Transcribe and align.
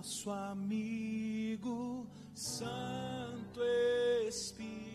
nosso 0.00 0.30
amigo 0.30 2.06
Santo 2.34 3.60
Espírito. 4.26 4.89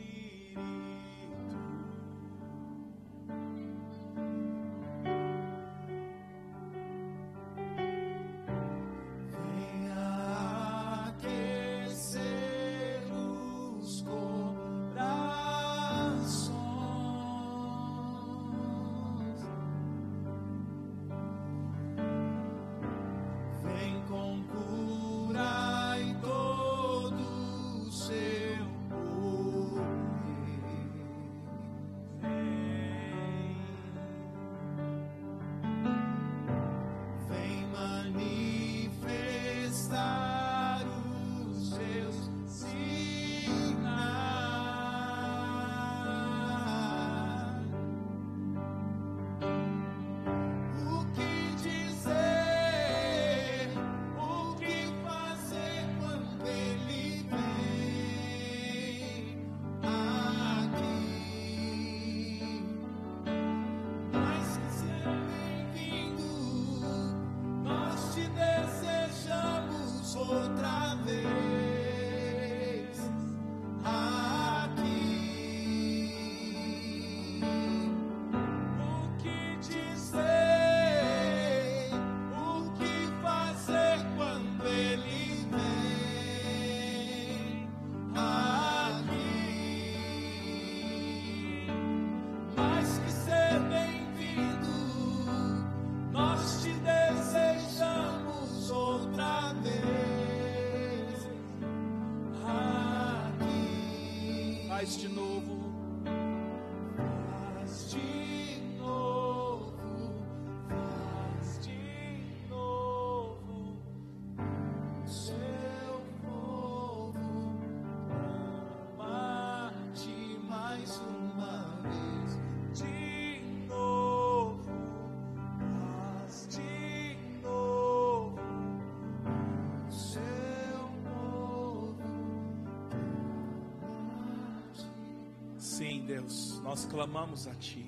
Sim, 135.96 136.06
Deus, 136.06 136.60
nós 136.60 136.84
clamamos 136.84 137.48
a 137.48 137.56
Ti. 137.56 137.86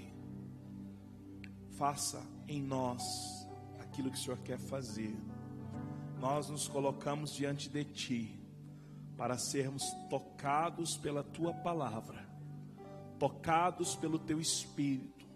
Faça 1.72 2.26
em 2.48 2.62
nós 2.62 3.04
aquilo 3.82 4.10
que 4.10 4.18
o 4.18 4.22
Senhor 4.22 4.40
quer 4.40 4.58
fazer. 4.58 5.14
Nós 6.18 6.48
nos 6.48 6.70
colocamos 6.70 7.34
diante 7.34 7.68
de 7.68 7.84
Ti 7.84 8.40
para 9.18 9.38
sermos 9.38 9.84
tocados 10.10 10.96
pela 10.96 11.22
Tua 11.22 11.54
palavra, 11.54 12.26
tocados 13.20 13.94
pelo 13.98 14.18
Teu 14.18 14.40
Espírito, 14.40 15.28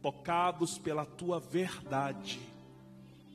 tocados 0.00 0.78
pela 0.78 1.04
Tua 1.04 1.38
verdade. 1.38 2.40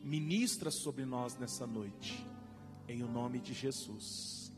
Ministra 0.03 0.71
sobre 0.71 1.05
nós 1.05 1.37
nessa 1.37 1.67
noite, 1.67 2.25
em 2.87 3.03
o 3.03 3.07
nome 3.07 3.39
de 3.39 3.53
Jesus. 3.53 4.51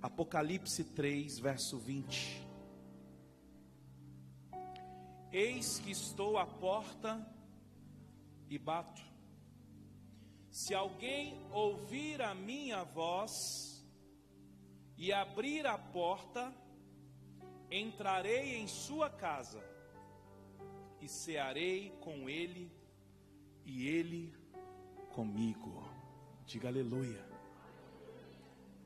Apocalipse 0.00 0.84
3, 0.84 1.40
verso 1.40 1.78
20. 1.78 2.49
Eis 5.32 5.78
que 5.78 5.92
estou 5.92 6.36
à 6.36 6.44
porta 6.44 7.24
e 8.48 8.58
bato. 8.58 9.00
Se 10.50 10.74
alguém 10.74 11.40
ouvir 11.52 12.20
a 12.20 12.34
minha 12.34 12.82
voz 12.82 13.86
e 14.98 15.12
abrir 15.12 15.68
a 15.68 15.78
porta, 15.78 16.52
entrarei 17.70 18.56
em 18.56 18.66
sua 18.66 19.08
casa 19.08 19.62
e 21.00 21.08
cearei 21.08 21.90
com 22.00 22.28
ele 22.28 22.68
e 23.64 23.86
ele 23.86 24.34
comigo. 25.14 25.88
Diga 26.44 26.66
aleluia. 26.66 27.24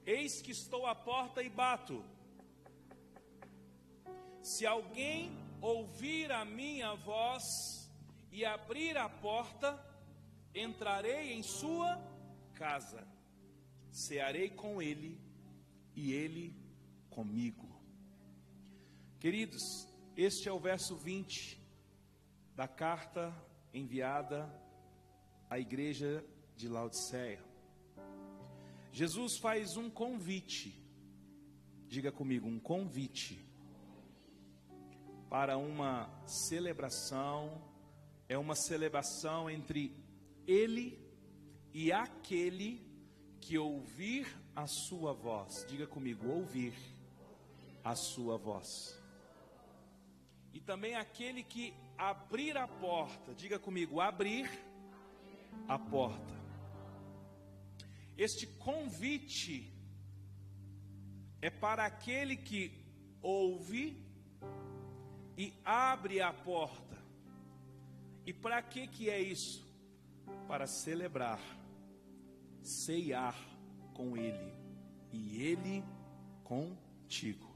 Eis 0.05 0.43
que 0.43 0.50
estou 0.50 0.87
à 0.87 0.94
porta 0.94 1.43
e 1.43 1.49
bato. 1.49 2.05
Se 4.43 4.66
alguém 4.66 5.44
ouvir 5.65 6.31
a 6.31 6.45
minha 6.45 6.95
voz 6.95 7.91
e 8.31 8.45
abrir 8.45 8.99
a 8.99 9.09
porta, 9.09 9.83
entrarei 10.55 11.33
em 11.33 11.43
sua 11.43 11.97
casa, 12.53 13.09
cearei 13.91 14.51
com 14.51 14.83
ele 14.83 15.19
e 15.97 16.13
ele 16.13 16.55
comigo. 17.09 17.67
Queridos, 19.19 19.89
este 20.15 20.51
é 20.51 20.53
o 20.53 20.59
verso 20.59 20.97
20 20.97 21.59
da 22.55 22.69
carta 22.69 23.35
enviada 23.73 24.47
à 25.49 25.59
igreja 25.59 26.23
de 26.55 26.69
Laodiceia. 26.69 27.43
Jesus 28.93 29.39
faz 29.39 29.79
um 29.79 29.89
convite, 29.89 30.79
diga 31.89 32.13
comigo, 32.13 32.47
um 32.47 32.61
convite 32.61 33.54
para 35.34 35.59
uma 35.59 36.09
celebração, 36.28 37.61
é 38.28 38.39
uma 38.39 38.55
celebração 38.55 39.50
entre 39.50 39.93
ele 40.47 40.97
e 41.72 41.91
aquele 41.91 42.81
que 43.41 43.59
ouvir 43.59 44.28
a 44.55 44.69
sua 44.69 45.12
voz. 45.12 45.67
Diga 45.69 45.89
comigo, 45.89 46.28
ouvir 46.28 46.73
a 47.83 47.97
sua 47.97 48.39
voz. 48.39 48.97
E 50.53 50.61
também 50.61 50.94
aquele 50.94 51.43
que 51.43 51.75
abrir 51.99 52.56
a 52.56 52.69
porta. 52.69 53.34
Diga 53.34 53.59
comigo, 53.59 54.00
abrir 54.00 54.49
a 55.67 55.77
porta. 55.77 56.34
Este 58.17 58.47
convite 58.47 59.69
é 61.43 61.50
para 61.50 61.85
aquele 61.85 62.37
que 62.37 62.70
ouve 63.20 64.04
e 65.37 65.53
abre 65.65 66.21
a 66.21 66.33
porta. 66.33 66.97
E 68.27 68.33
para 68.33 68.63
que 68.63 68.87
que 68.87 69.11
é 69.11 69.21
isso? 69.21 69.65
Para 70.49 70.67
celebrar, 70.67 71.41
ceiar 72.63 73.37
com 73.93 74.17
ele 74.17 74.53
e 75.13 75.43
ele 75.43 75.85
contigo. 76.43 77.55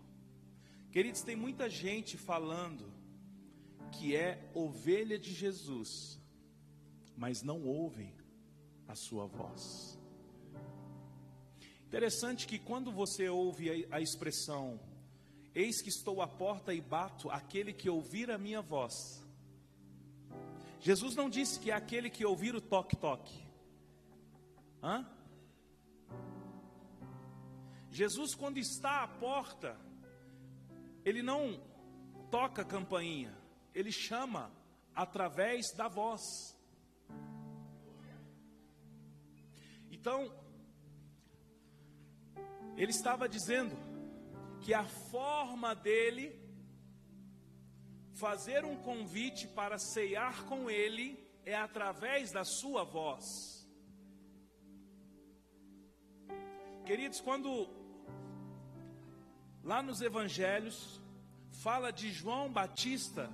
Queridos, 0.90 1.22
tem 1.22 1.36
muita 1.36 1.68
gente 1.68 2.16
falando 2.16 2.92
que 3.92 4.14
é 4.14 4.50
ovelha 4.54 5.18
de 5.18 5.32
Jesus, 5.32 6.20
mas 7.16 7.42
não 7.42 7.62
ouvem 7.64 8.14
a 8.86 8.94
sua 8.94 9.26
voz. 9.26 9.98
Interessante 11.86 12.46
que 12.46 12.58
quando 12.58 12.92
você 12.92 13.28
ouve 13.28 13.86
a, 13.90 14.00
expressão 14.00 14.78
Eis 15.58 15.82
que 15.82 15.88
estou 15.88 16.22
à 16.22 16.28
porta 16.28 16.72
e 16.72 16.80
bato 16.80 17.28
aquele 17.28 17.72
que 17.72 17.90
ouvir 17.90 18.30
a 18.30 18.38
minha 18.38 18.62
voz. 18.62 18.94
Jesus 20.78 21.16
não 21.16 21.28
disse 21.28 21.58
que 21.58 21.72
é 21.72 21.74
aquele 21.74 22.08
que 22.08 22.24
ouvir 22.24 22.54
o 22.54 22.60
toque-toque. 22.60 23.44
Hã? 24.80 25.04
Jesus, 27.90 28.36
quando 28.36 28.58
está 28.58 29.02
à 29.02 29.08
porta, 29.08 29.76
ele 31.04 31.24
não 31.24 31.60
toca 32.30 32.64
campainha, 32.64 33.36
ele 33.74 33.90
chama 33.90 34.52
através 34.94 35.72
da 35.76 35.88
voz. 35.88 36.20
Então, 39.90 40.32
ele 42.76 42.92
estava 42.92 43.28
dizendo 43.28 43.87
que 44.62 44.74
a 44.74 44.84
forma 44.84 45.74
dele 45.74 46.38
fazer 48.14 48.64
um 48.64 48.76
convite 48.76 49.46
para 49.46 49.78
ceiar 49.78 50.44
com 50.46 50.68
ele 50.70 51.18
é 51.44 51.54
através 51.54 52.32
da 52.32 52.44
sua 52.44 52.84
voz. 52.84 53.66
Queridos, 56.84 57.20
quando 57.20 57.68
lá 59.62 59.82
nos 59.82 60.00
evangelhos 60.00 61.00
fala 61.62 61.92
de 61.92 62.10
João 62.10 62.50
Batista, 62.50 63.30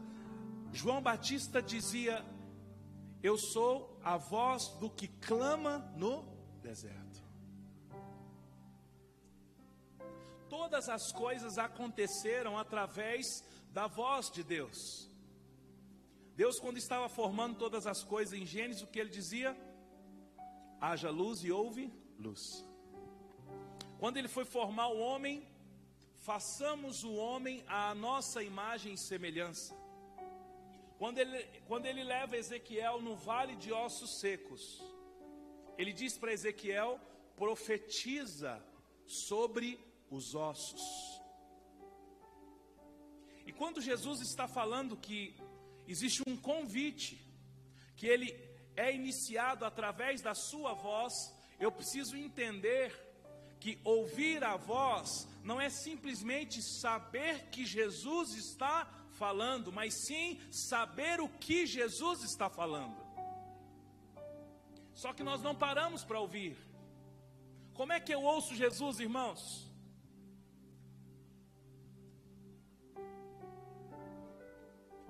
João 0.73 1.01
Batista 1.01 1.63
dizia: 1.63 2.25
Eu 3.23 3.39
sou 3.39 3.99
a 4.03 4.17
voz 4.17 4.69
do 4.81 4.91
que 4.91 5.09
clama 5.09 5.79
no 5.97 6.25
deserto. 6.61 7.04
Todas 10.75 10.89
as 10.89 11.13
coisas 11.13 11.57
aconteceram 11.57 12.59
através 12.59 13.45
da 13.71 13.87
voz 13.87 14.29
de 14.29 14.43
Deus. 14.43 15.09
Deus, 16.35 16.59
quando 16.59 16.79
estava 16.79 17.09
formando 17.09 17.57
todas 17.57 17.87
as 17.87 18.03
coisas 18.03 18.37
em 18.37 18.45
Gênesis, 18.45 18.83
o 18.83 18.89
que 18.89 18.99
ele 18.99 19.09
dizia? 19.09 19.57
Haja 20.81 21.11
luz 21.11 21.45
e 21.45 21.53
houve 21.53 21.93
luz. 22.19 22.67
Quando 24.01 24.17
ele 24.17 24.27
foi 24.27 24.45
formar 24.45 24.89
o 24.89 24.99
homem, 24.99 25.47
façamos 26.25 27.05
o 27.05 27.15
homem 27.15 27.63
à 27.69 27.95
nossa 27.95 28.43
imagem 28.43 28.95
e 28.95 28.99
semelhança. 28.99 29.77
Quando 30.99 31.19
ele, 31.19 31.41
quando 31.69 31.87
ele 31.87 32.03
leva 32.03 32.37
Ezequiel 32.37 33.01
no 33.01 33.15
vale 33.15 33.55
de 33.55 33.73
ossos 33.73 34.19
secos, 34.19 34.83
ele 35.79 35.93
diz 35.93 36.19
para 36.19 36.33
Ezequiel: 36.33 36.99
profetiza 37.37 38.61
sobre 39.07 39.94
os 40.11 40.35
ossos. 40.35 40.83
E 43.47 43.53
quando 43.53 43.81
Jesus 43.81 44.21
está 44.21 44.49
falando 44.49 44.97
que 44.97 45.37
existe 45.87 46.23
um 46.27 46.37
convite, 46.37 47.27
que 47.97 48.07
ele 48.07 48.33
é 48.77 48.95
iniciado 48.95 49.65
através 49.65 50.21
da 50.21 50.35
sua 50.35 50.73
voz, 50.73 51.13
eu 51.59 51.71
preciso 51.71 52.17
entender 52.17 52.93
que 53.61 53.79
ouvir 53.85 54.43
a 54.45 54.57
voz 54.57 55.29
não 55.43 55.61
é 55.61 55.71
simplesmente 55.71 56.61
saber 56.63 57.49
que 57.51 57.65
Jesus 57.65 58.35
está 58.35 58.87
falando, 59.13 59.73
mas 59.73 60.07
sim 60.07 60.41
saber 60.51 61.21
o 61.21 61.29
que 61.29 61.67
Jesus 61.67 62.23
está 62.23 62.51
falando. 62.51 62.97
Só 64.95 65.13
que 65.13 65.23
nós 65.23 65.43
não 65.43 65.55
paramos 65.55 66.05
para 66.05 66.21
ouvir. 66.21 66.57
Como 67.73 67.93
é 67.93 68.01
que 68.01 68.15
eu 68.15 68.23
ouço 68.23 68.55
Jesus, 68.55 69.01
irmãos? 69.01 69.74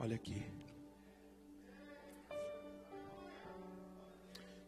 Olha 0.04 0.16
aqui. 0.16 0.38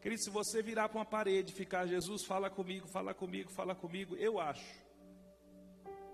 Querido, 0.01 0.23
se 0.23 0.31
você 0.31 0.63
virar 0.63 0.89
para 0.89 0.97
uma 0.97 1.05
parede 1.05 1.51
e 1.51 1.55
ficar, 1.55 1.85
Jesus, 1.85 2.25
fala 2.25 2.49
comigo, 2.49 2.87
fala 2.87 3.13
comigo, 3.13 3.51
fala 3.51 3.75
comigo, 3.75 4.15
eu 4.15 4.39
acho. 4.39 4.83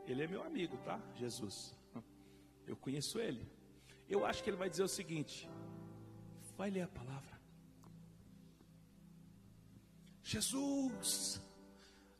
Ele 0.06 0.24
é 0.25 0.28
meu 0.28 0.44
amigo, 0.44 0.75
tá? 0.80 1.00
Jesus. 1.16 1.74
Eu 2.68 2.75
conheço 2.75 3.18
ele. 3.18 3.50
Eu 4.10 4.25
acho 4.25 4.44
que 4.44 4.50
ele 4.50 4.58
vai 4.58 4.70
dizer 4.70 4.84
o 4.84 4.90
seguinte: 4.90 5.50
vai 6.58 6.69
ler 6.69 6.81
a 6.81 6.90
palavra. 6.90 7.40
Jesus, 10.22 11.42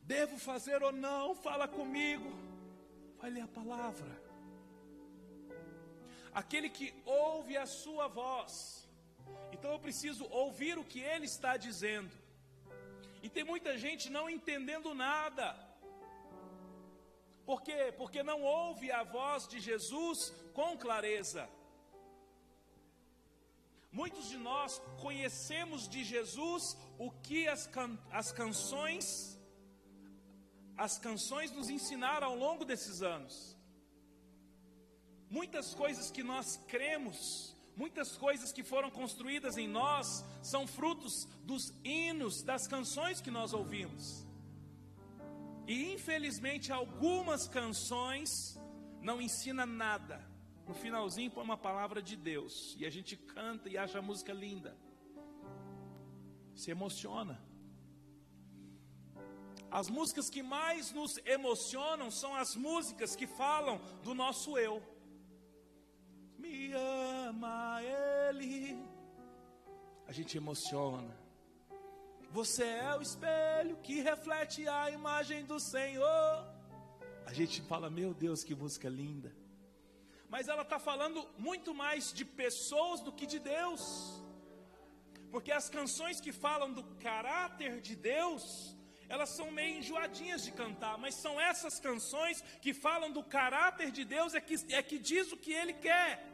devo 0.02 0.38
fazer 0.38 0.82
ou 0.82 0.94
não? 0.94 1.36
Fala 1.36 1.68
comigo. 1.68 2.32
Vai 3.18 3.30
ler 3.30 3.42
a 3.42 3.48
palavra. 3.48 4.23
Aquele 6.34 6.70
que 6.70 6.94
ouve 7.06 7.56
a 7.58 7.66
sua 7.66 8.08
voz 8.08 8.84
então 9.54 9.72
eu 9.72 9.80
preciso 9.80 10.26
ouvir 10.30 10.78
o 10.78 10.84
que 10.84 11.00
ele 11.00 11.26
está 11.26 11.56
dizendo. 11.56 12.12
E 13.22 13.30
tem 13.30 13.44
muita 13.44 13.78
gente 13.78 14.10
não 14.10 14.30
entendendo 14.30 14.94
nada. 14.94 15.46
Por 17.46 17.62
quê? 17.62 17.94
Porque 17.98 18.22
não 18.24 18.42
ouve 18.42 18.92
a 18.92 19.04
voz 19.04 19.48
de 19.48 19.60
Jesus 19.60 20.34
com 20.54 20.78
clareza. 20.78 21.48
Muitos 23.92 24.28
de 24.28 24.38
nós 24.38 24.82
conhecemos 25.00 25.88
de 25.88 26.04
Jesus 26.04 26.76
o 26.98 27.12
que 27.12 27.48
as, 27.48 27.68
can 27.68 27.98
as 28.12 28.32
canções 28.32 29.06
as 30.76 30.98
canções 30.98 31.52
nos 31.52 31.70
ensinaram 31.70 32.28
ao 32.30 32.36
longo 32.36 32.66
desses 32.66 33.04
anos. 33.04 33.56
Muitas 35.38 35.74
coisas 35.82 36.12
que 36.12 36.24
nós 36.24 36.58
cremos 36.74 37.54
Muitas 37.76 38.16
coisas 38.16 38.52
que 38.52 38.64
foram 38.64 38.92
construídas 38.92 39.58
em 39.58 39.68
nós 39.68 40.06
são 40.44 40.68
frutos 40.68 41.28
dos 41.44 41.74
hinos, 41.84 42.44
das 42.44 42.68
canções 42.68 43.20
que 43.20 43.32
nós 43.32 43.52
ouvimos. 43.52 44.28
E 45.68 45.92
infelizmente 45.94 46.72
algumas 46.72 47.48
canções 47.48 48.30
não 49.02 49.20
ensinam 49.20 49.66
nada. 49.66 50.22
No 50.68 50.76
finalzinho 50.76 51.32
põe 51.32 51.44
uma 51.44 51.58
palavra 51.58 52.02
de 52.02 52.16
Deus 52.16 52.76
e 52.78 52.86
a 52.86 52.92
gente 52.92 53.18
canta 53.18 53.68
e 53.70 53.78
acha 53.78 53.98
a 53.98 54.04
música 54.04 54.32
linda. 54.32 54.78
Se 56.54 56.70
emociona. 56.70 57.44
As 59.72 59.90
músicas 59.90 60.30
que 60.30 60.44
mais 60.44 60.92
nos 60.92 61.18
emocionam 61.26 62.12
são 62.12 62.36
as 62.36 62.56
músicas 62.56 63.16
que 63.16 63.26
falam 63.26 63.82
do 64.04 64.14
nosso 64.14 64.56
eu 64.60 64.93
ama 67.44 67.82
Ele. 67.84 68.78
A 70.08 70.12
gente 70.12 70.38
emociona. 70.38 71.14
Você 72.32 72.64
é 72.64 72.96
o 72.96 73.02
espelho 73.02 73.78
que 73.78 74.02
reflete 74.02 74.68
a 74.68 74.90
imagem 74.90 75.46
do 75.46 75.60
Senhor. 75.60 76.48
A 77.26 77.34
gente 77.34 77.62
fala, 77.62 77.90
meu 77.90 78.14
Deus, 78.14 78.44
que 78.44 78.56
música 78.56 78.90
linda. 78.90 79.32
Mas 80.30 80.48
ela 80.48 80.64
está 80.64 80.80
falando 80.80 81.28
muito 81.38 81.74
mais 81.76 82.12
de 82.12 82.26
pessoas 82.26 83.02
do 83.02 83.12
que 83.12 83.26
de 83.26 83.40
Deus. 83.40 83.84
Porque 85.30 85.52
as 85.52 85.70
canções 85.70 86.20
que 86.20 86.32
falam 86.32 86.72
do 86.74 86.84
caráter 87.08 87.82
de 87.82 87.96
Deus, 87.96 88.76
elas 89.08 89.30
são 89.30 89.52
meio 89.52 89.78
enjoadinhas 89.78 90.44
de 90.44 90.52
cantar, 90.52 90.98
mas 90.98 91.16
são 91.16 91.40
essas 91.40 91.80
canções 91.80 92.42
que 92.62 92.74
falam 92.74 93.12
do 93.12 93.24
caráter 93.24 93.92
de 93.92 94.04
Deus, 94.04 94.34
é 94.34 94.42
que, 94.42 94.56
é 94.74 94.82
que 94.82 94.98
diz 94.98 95.32
o 95.32 95.38
que 95.38 95.54
Ele 95.54 95.74
quer. 95.74 96.33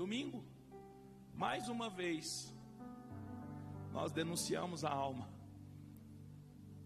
Domingo, 0.00 0.42
mais 1.34 1.68
uma 1.68 1.90
vez, 1.90 2.24
nós 3.92 4.10
denunciamos 4.10 4.82
a 4.82 4.88
alma. 4.88 5.28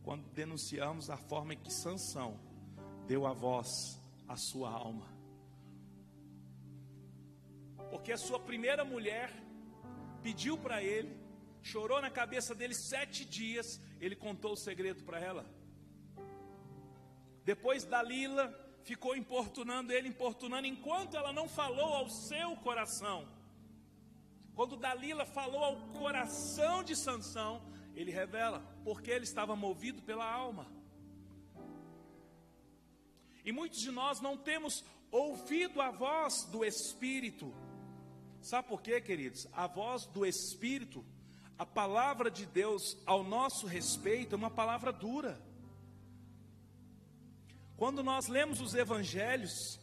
Quando 0.02 0.28
denunciamos 0.32 1.08
a 1.08 1.16
forma 1.16 1.54
em 1.54 1.56
que 1.56 1.72
Sansão 1.72 2.40
deu 3.06 3.24
a 3.24 3.32
voz 3.32 3.68
à 4.26 4.36
sua 4.36 4.68
alma. 4.68 5.06
Porque 7.88 8.10
a 8.10 8.18
sua 8.18 8.40
primeira 8.40 8.84
mulher 8.84 9.30
pediu 10.20 10.58
para 10.58 10.82
ele, 10.82 11.16
chorou 11.62 12.00
na 12.02 12.10
cabeça 12.10 12.52
dele 12.52 12.74
sete 12.74 13.24
dias, 13.24 13.80
ele 14.00 14.16
contou 14.16 14.54
o 14.54 14.56
segredo 14.56 15.04
para 15.04 15.20
ela. 15.20 15.46
Depois 17.44 17.84
Dalila 17.84 18.52
ficou 18.84 19.16
importunando 19.16 19.92
ele, 19.92 20.08
importunando, 20.08 20.66
enquanto 20.66 21.16
ela 21.16 21.32
não 21.32 21.48
falou 21.48 21.94
ao 21.94 22.08
seu 22.08 22.54
coração. 22.56 23.26
Quando 24.54 24.76
Dalila 24.76 25.24
falou 25.24 25.64
ao 25.64 25.76
coração 25.98 26.84
de 26.84 26.94
Sansão, 26.94 27.62
ele 27.94 28.10
revela, 28.10 28.60
porque 28.84 29.10
ele 29.10 29.24
estava 29.24 29.56
movido 29.56 30.02
pela 30.02 30.30
alma. 30.30 30.66
E 33.44 33.52
muitos 33.52 33.80
de 33.80 33.90
nós 33.90 34.20
não 34.20 34.36
temos 34.36 34.84
ouvido 35.10 35.80
a 35.80 35.90
voz 35.90 36.44
do 36.44 36.64
Espírito. 36.64 37.52
Sabe 38.40 38.68
por 38.68 38.82
quê, 38.82 39.00
queridos? 39.00 39.48
A 39.52 39.66
voz 39.66 40.06
do 40.06 40.26
Espírito, 40.26 41.04
a 41.58 41.64
palavra 41.64 42.30
de 42.30 42.44
Deus 42.44 42.96
ao 43.06 43.24
nosso 43.24 43.66
respeito 43.66 44.34
é 44.34 44.36
uma 44.36 44.50
palavra 44.50 44.92
dura. 44.92 45.40
Quando 47.76 48.02
nós 48.02 48.28
lemos 48.28 48.60
os 48.60 48.74
evangelhos, 48.74 49.80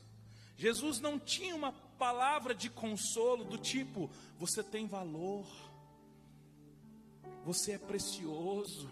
Jesus 0.56 1.00
não 1.00 1.20
tinha 1.20 1.56
uma 1.56 1.72
palavra 1.72 2.54
de 2.54 2.70
consolo 2.70 3.44
do 3.44 3.58
tipo: 3.58 4.10
você 4.38 4.64
tem 4.64 4.88
valor, 4.88 5.46
Você 7.44 7.74
é 7.74 7.78
precioso. 7.78 8.90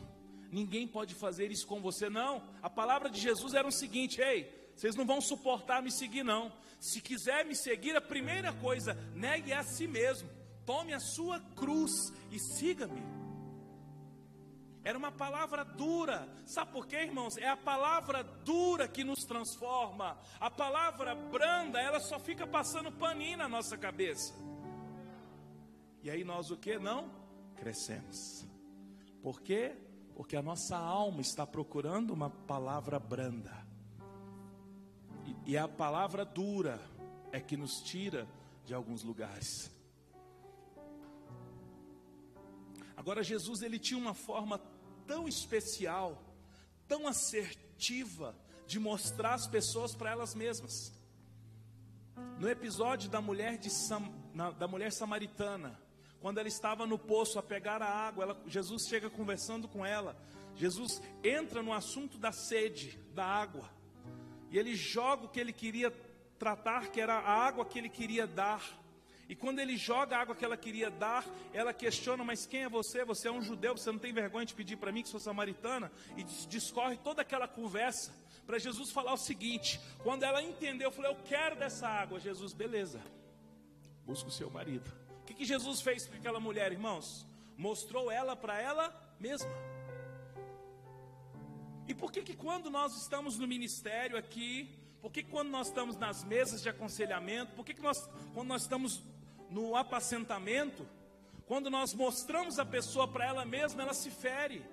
Ninguém 0.52 0.88
pode 0.88 1.14
fazer 1.14 1.52
isso 1.52 1.68
com 1.68 1.80
você, 1.80 2.10
não. 2.10 2.42
A 2.62 2.70
palavra 2.70 3.10
de 3.10 3.20
Jesus 3.20 3.54
era 3.54 3.68
o 3.68 3.72
seguinte: 3.72 4.20
ei, 4.22 4.72
vocês 4.76 4.96
não 4.96 5.06
vão 5.06 5.22
suportar 5.22 5.82
me 5.82 5.92
seguir, 5.92 6.24
não. 6.24 6.52
Se 6.80 7.02
quiser 7.02 7.46
me 7.46 7.56
seguir, 7.56 7.96
a 7.96 8.02
primeira 8.02 8.54
coisa, 8.54 8.94
negue 9.14 9.52
a 9.54 9.64
si 9.64 9.88
mesmo. 9.88 10.30
Tome 10.66 10.94
a 10.94 11.00
sua 11.00 11.40
cruz 11.56 11.92
e 12.32 12.40
siga-me. 12.40 13.19
Era 14.84 14.98
uma 14.98 15.12
palavra 15.12 15.64
dura. 15.64 16.28
Sabe 16.46 16.72
por 16.72 16.88
quê, 16.88 16.98
irmãos? 17.04 17.38
É 17.38 17.48
a 17.48 17.58
palavra 17.58 18.24
dura 18.24 18.88
que 18.88 19.04
nos 19.04 19.24
transforma. 19.26 20.18
A 20.40 20.50
palavra 20.50 21.16
branda, 21.16 21.80
ela 21.80 22.00
só 22.00 22.20
fica 22.20 22.48
passando 22.48 22.92
paninho 22.92 23.38
na 23.38 23.48
nossa 23.48 23.78
cabeça. 23.78 24.34
E 26.02 26.10
aí 26.10 26.24
nós 26.24 26.50
o 26.50 26.58
que? 26.58 26.80
Não 26.80 27.12
crescemos. 27.58 28.46
Por 29.22 29.42
quê? 29.42 29.76
Porque 30.16 30.38
a 30.38 30.42
nossa 30.42 30.78
alma 30.78 31.22
está 31.22 31.46
procurando 31.46 32.12
uma 32.12 32.30
palavra 32.30 32.98
branda. 33.00 33.68
E, 35.26 35.52
e 35.52 35.58
a 35.58 35.68
palavra 35.68 36.24
dura 36.24 36.80
é 37.32 37.40
que 37.40 37.58
nos 37.58 37.82
tira 37.82 38.28
de 38.66 38.74
alguns 38.74 39.04
lugares. 39.04 39.70
Agora 42.96 43.24
Jesus 43.24 43.62
ele 43.62 43.80
tinha 43.80 43.98
uma 43.98 44.14
forma 44.14 44.60
tão 45.10 45.28
especial, 45.28 46.24
tão 46.88 47.08
assertiva 47.08 48.36
de 48.68 48.80
mostrar 48.80 49.34
as 49.34 49.48
pessoas 49.48 49.96
para 49.96 50.12
elas 50.12 50.36
mesmas. 50.36 50.94
No 52.38 52.48
episódio 52.48 53.10
da 53.10 53.20
mulher 53.20 53.58
de 53.58 53.72
Sam, 53.72 54.08
na, 54.36 54.52
da 54.52 54.68
mulher 54.68 54.92
samaritana, 54.92 55.82
quando 56.22 56.38
ela 56.38 56.48
estava 56.48 56.86
no 56.86 57.00
poço 57.00 57.40
a 57.40 57.44
pegar 57.44 57.82
a 57.82 57.90
água, 57.90 58.24
ela, 58.24 58.44
Jesus 58.46 58.84
chega 58.88 59.10
conversando 59.10 59.68
com 59.68 59.84
ela. 59.84 60.16
Jesus 60.56 61.02
entra 61.24 61.64
no 61.64 61.74
assunto 61.74 62.20
da 62.20 62.32
sede, 62.32 63.00
da 63.16 63.26
água. 63.26 63.68
E 64.52 64.60
ele 64.60 64.76
joga 64.76 65.26
o 65.26 65.30
que 65.30 65.40
ele 65.40 65.54
queria 65.54 65.90
tratar, 66.38 66.92
que 66.92 67.02
era 67.02 67.16
a 67.16 67.48
água 67.48 67.66
que 67.66 67.80
ele 67.80 67.90
queria 67.90 68.28
dar. 68.28 68.79
E 69.30 69.36
quando 69.36 69.60
ele 69.60 69.78
joga 69.78 70.18
a 70.18 70.22
água 70.22 70.36
que 70.36 70.44
ela 70.44 70.58
queria 70.58 70.90
dar, 70.90 71.24
ela 71.54 71.72
questiona: 71.72 72.24
Mas 72.24 72.48
quem 72.48 72.64
é 72.64 72.70
você? 72.70 73.06
Você 73.06 73.28
é 73.28 73.32
um 73.32 73.44
judeu, 73.44 73.78
você 73.78 73.92
não 73.92 74.00
tem 74.00 74.12
vergonha 74.12 74.44
de 74.44 74.56
pedir 74.56 74.76
para 74.76 74.92
mim 74.92 75.04
que 75.04 75.10
sou 75.10 75.20
samaritana? 75.20 75.92
E 76.18 76.24
discorre 76.24 76.98
toda 76.98 77.22
aquela 77.22 77.48
conversa 77.48 78.12
para 78.48 78.58
Jesus 78.58 78.90
falar 78.90 79.14
o 79.14 79.18
seguinte: 79.18 79.80
Quando 80.02 80.24
ela 80.24 80.42
entendeu, 80.42 80.88
eu 80.88 80.92
falei: 80.92 81.12
Eu 81.12 81.18
quero 81.26 81.56
dessa 81.56 81.88
água. 81.88 82.20
Jesus, 82.20 82.54
beleza, 82.54 83.00
busca 84.04 84.28
o 84.28 84.32
seu 84.32 84.50
marido. 84.50 84.92
O 85.22 85.26
que, 85.26 85.36
que 85.36 85.46
Jesus 85.46 85.80
fez 85.80 86.08
com 86.08 86.16
aquela 86.16 86.40
mulher, 86.40 86.72
irmãos? 86.72 87.24
Mostrou 87.56 88.10
ela 88.10 88.36
para 88.36 88.60
ela 88.60 88.92
mesma. 89.20 89.48
E 91.88 91.94
por 91.94 92.12
que 92.12 92.24
que 92.24 92.36
quando 92.36 92.72
nós 92.72 93.00
estamos 93.00 93.38
no 93.38 93.48
ministério 93.48 94.18
aqui, 94.18 94.76
por 95.02 95.12
que 95.12 95.22
quando 95.22 95.50
nós 95.50 95.68
estamos 95.68 95.96
nas 95.98 96.24
mesas 96.24 96.64
de 96.64 96.70
aconselhamento, 96.70 97.54
por 97.54 97.64
que, 97.64 97.76
que 97.76 97.82
nós, 97.82 98.10
quando 98.34 98.48
nós 98.48 98.64
estamos 98.64 99.04
no 99.50 99.76
apacentamento, 99.76 100.88
quando 101.48 101.70
nós 101.70 101.94
mostramos 101.94 102.60
a 102.60 102.66
pessoa 102.66 103.08
para 103.08 103.26
ela 103.26 103.46
mesma, 103.46 103.82
ela 103.82 103.94
se 103.94 104.12
fere. 104.12 104.64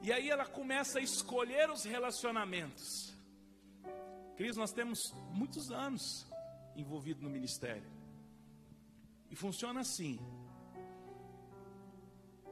E 0.00 0.12
aí 0.12 0.30
ela 0.30 0.46
começa 0.46 1.00
a 1.00 1.02
escolher 1.02 1.68
os 1.70 1.82
relacionamentos. 1.82 3.12
Cris, 4.36 4.56
nós 4.56 4.72
temos 4.72 5.12
muitos 5.32 5.72
anos 5.72 6.24
envolvido 6.76 7.20
no 7.20 7.28
ministério. 7.28 7.90
E 9.28 9.34
funciona 9.34 9.80
assim. 9.80 10.20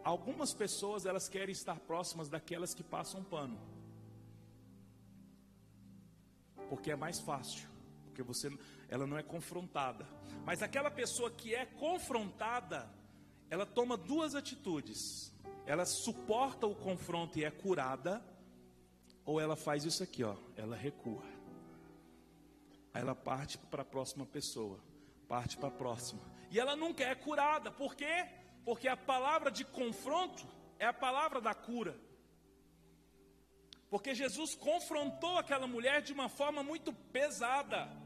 Algumas 0.03 0.53
pessoas 0.53 1.07
elas 1.07 1.29
querem 1.29 1.53
estar 1.53 1.79
próximas 1.79 2.29
daquelas 2.29 2.75
que 2.75 2.83
passam 2.83 3.23
pano. 3.23 3.59
Porque 6.69 6.91
é 6.91 6.97
mais 6.97 7.21
fácil 7.21 7.76
porque 8.17 8.23
você, 8.23 8.51
ela 8.89 9.07
não 9.07 9.19
é 9.19 9.23
confrontada. 9.23 10.07
Mas 10.43 10.63
aquela 10.63 10.91
pessoa 10.91 11.31
que 11.31 11.55
é 11.55 11.67
confrontada, 11.67 12.89
ela 13.51 13.67
toma 13.67 13.95
duas 13.95 14.35
atitudes. 14.35 15.35
Ela 15.67 15.85
suporta 15.85 16.67
o 16.67 16.75
confronto 16.75 17.39
e 17.39 17.45
é 17.45 17.51
curada, 17.51 18.25
ou 19.23 19.39
ela 19.39 19.55
faz 19.55 19.85
isso 19.85 20.03
aqui, 20.03 20.25
ó, 20.25 20.35
ela 20.57 20.75
recua. 20.75 21.23
Aí 22.95 23.03
ela 23.03 23.15
parte 23.15 23.59
para 23.59 23.83
a 23.83 23.85
próxima 23.85 24.25
pessoa, 24.25 24.81
parte 25.29 25.59
para 25.59 25.69
a 25.69 25.73
próxima. 25.73 26.23
E 26.51 26.59
ela 26.59 26.75
nunca 26.75 27.05
é 27.05 27.15
curada, 27.15 27.71
por 27.71 27.95
quê? 27.95 28.27
Porque 28.65 28.89
a 28.89 28.97
palavra 28.97 29.51
de 29.51 29.65
confronto 29.65 30.47
é 30.79 30.87
a 30.87 30.93
palavra 30.93 31.39
da 31.39 31.53
cura. 31.53 32.01
Porque 33.91 34.15
Jesus 34.15 34.55
confrontou 34.55 35.37
aquela 35.37 35.67
mulher 35.67 36.01
de 36.01 36.13
uma 36.15 36.29
forma 36.29 36.63
muito 36.63 36.93
pesada. 37.13 38.06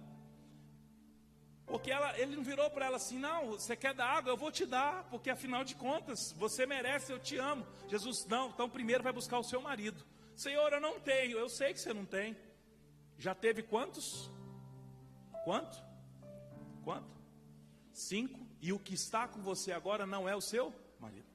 Porque 1.70 1.90
ela, 1.90 2.18
ele 2.18 2.34
não 2.34 2.42
virou 2.42 2.68
para 2.68 2.86
ela 2.86 2.96
assim, 2.96 3.16
não, 3.16 3.50
você 3.50 3.76
quer 3.76 3.94
dar 3.94 4.06
água, 4.06 4.32
eu 4.32 4.36
vou 4.36 4.50
te 4.50 4.66
dar, 4.66 5.04
porque 5.04 5.30
afinal 5.30 5.62
de 5.62 5.76
contas, 5.76 6.32
você 6.32 6.66
merece, 6.66 7.12
eu 7.12 7.18
te 7.20 7.36
amo. 7.36 7.64
Jesus, 7.88 8.26
não, 8.26 8.48
então 8.48 8.68
primeiro 8.68 9.04
vai 9.04 9.12
buscar 9.12 9.38
o 9.38 9.44
seu 9.44 9.60
marido. 9.60 10.04
Senhor, 10.34 10.72
eu 10.72 10.80
não 10.80 10.98
tenho, 10.98 11.38
eu 11.38 11.48
sei 11.48 11.72
que 11.72 11.80
você 11.80 11.94
não 11.94 12.04
tem. 12.04 12.36
Já 13.16 13.36
teve 13.36 13.62
quantos? 13.62 14.28
Quanto? 15.44 15.80
Quanto? 16.82 17.08
Cinco. 17.92 18.40
E 18.60 18.72
o 18.72 18.78
que 18.78 18.94
está 18.94 19.28
com 19.28 19.40
você 19.40 19.70
agora 19.70 20.04
não 20.04 20.28
é 20.28 20.34
o 20.34 20.40
seu 20.40 20.74
marido. 20.98 21.26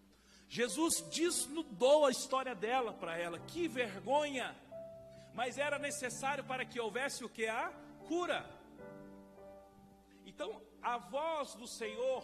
Jesus 0.49 1.01
desnudou 1.11 2.05
a 2.05 2.11
história 2.11 2.53
dela 2.53 2.91
para 2.91 3.17
ela. 3.17 3.39
Que 3.39 3.67
vergonha! 3.67 4.53
Mas 5.33 5.57
era 5.57 5.79
necessário 5.79 6.43
para 6.43 6.65
que 6.65 6.79
houvesse 6.79 7.23
o 7.23 7.29
que? 7.29 7.47
A 7.47 7.71
cura. 8.07 8.54
Então, 10.35 10.61
a 10.81 10.97
voz 10.97 11.55
do 11.55 11.65
Senhor, 11.65 12.21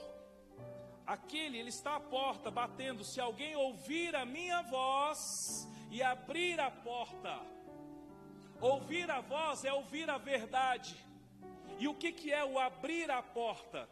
aquele, 1.08 1.58
ele 1.58 1.70
está 1.70 1.96
à 1.96 2.00
porta 2.00 2.51
batendo. 2.51 3.06
Se 3.06 3.22
alguém 3.22 3.56
ouvir 3.56 4.13
a 4.18 4.25
minha 4.25 4.62
voz 4.63 5.65
e 5.89 6.03
abrir 6.03 6.60
a 6.60 6.70
porta, 6.70 7.39
ouvir 8.60 9.10
a 9.10 9.22
voz 9.22 9.63
é 9.63 9.72
ouvir 9.72 10.10
a 10.10 10.18
verdade. 10.18 10.94
E 11.80 11.88
o 11.88 11.96
que, 11.96 12.12
que 12.12 12.34
é 12.34 12.44
o 12.44 12.60
abrir 12.60 13.10
a 13.10 13.24
porta? 13.24 13.89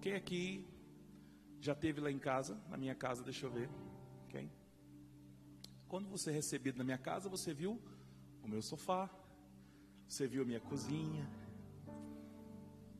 Quem 0.00 0.14
aqui 0.14 0.66
já 1.60 1.74
teve 1.74 2.00
lá 2.00 2.10
em 2.10 2.18
casa, 2.18 2.58
na 2.70 2.78
minha 2.78 2.94
casa, 2.94 3.22
deixa 3.22 3.44
eu 3.44 3.50
ver. 3.50 3.68
Quem? 4.30 4.50
Quando 5.86 6.08
você 6.08 6.30
é 6.30 6.32
recebido 6.32 6.78
na 6.78 6.84
minha 6.84 6.96
casa, 6.96 7.28
você 7.28 7.52
viu 7.52 7.78
o 8.42 8.48
meu 8.48 8.62
sofá, 8.62 9.10
você 10.08 10.26
viu 10.26 10.44
minha 10.44 10.60
cozinha. 10.60 11.28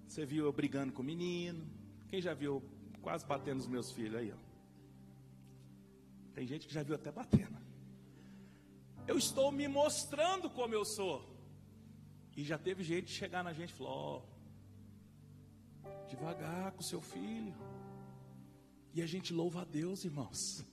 Você 0.06 0.26
viu 0.26 0.44
eu 0.44 0.52
brigando 0.52 0.92
com 0.92 1.02
o 1.02 1.04
menino. 1.04 1.66
Quem 2.08 2.20
já 2.20 2.34
viu 2.34 2.62
quase 3.00 3.26
batendo 3.26 3.56
nos 3.56 3.66
meus 3.66 3.90
filhos 3.90 4.16
aí, 4.16 4.32
ó. 4.32 4.36
Tem 6.34 6.46
gente 6.46 6.66
que 6.66 6.74
já 6.74 6.82
viu 6.82 6.94
até 6.94 7.10
batendo. 7.10 7.56
Eu 9.06 9.16
estou 9.16 9.50
me 9.50 9.66
mostrando 9.66 10.50
como 10.50 10.74
eu 10.74 10.84
sou. 10.84 11.26
E 12.36 12.44
já 12.44 12.58
teve 12.58 12.84
gente 12.84 13.10
chegar 13.10 13.42
na 13.42 13.52
gente 13.52 13.70
e 13.70 13.74
falar: 13.74 13.90
Ó, 13.90 14.22
devagar 16.08 16.72
com 16.72 16.82
seu 16.82 17.00
filho. 17.00 17.54
E 18.94 19.02
a 19.02 19.06
gente 19.06 19.32
louva 19.32 19.62
a 19.62 19.64
Deus, 19.64 20.04
irmãos. 20.04 20.64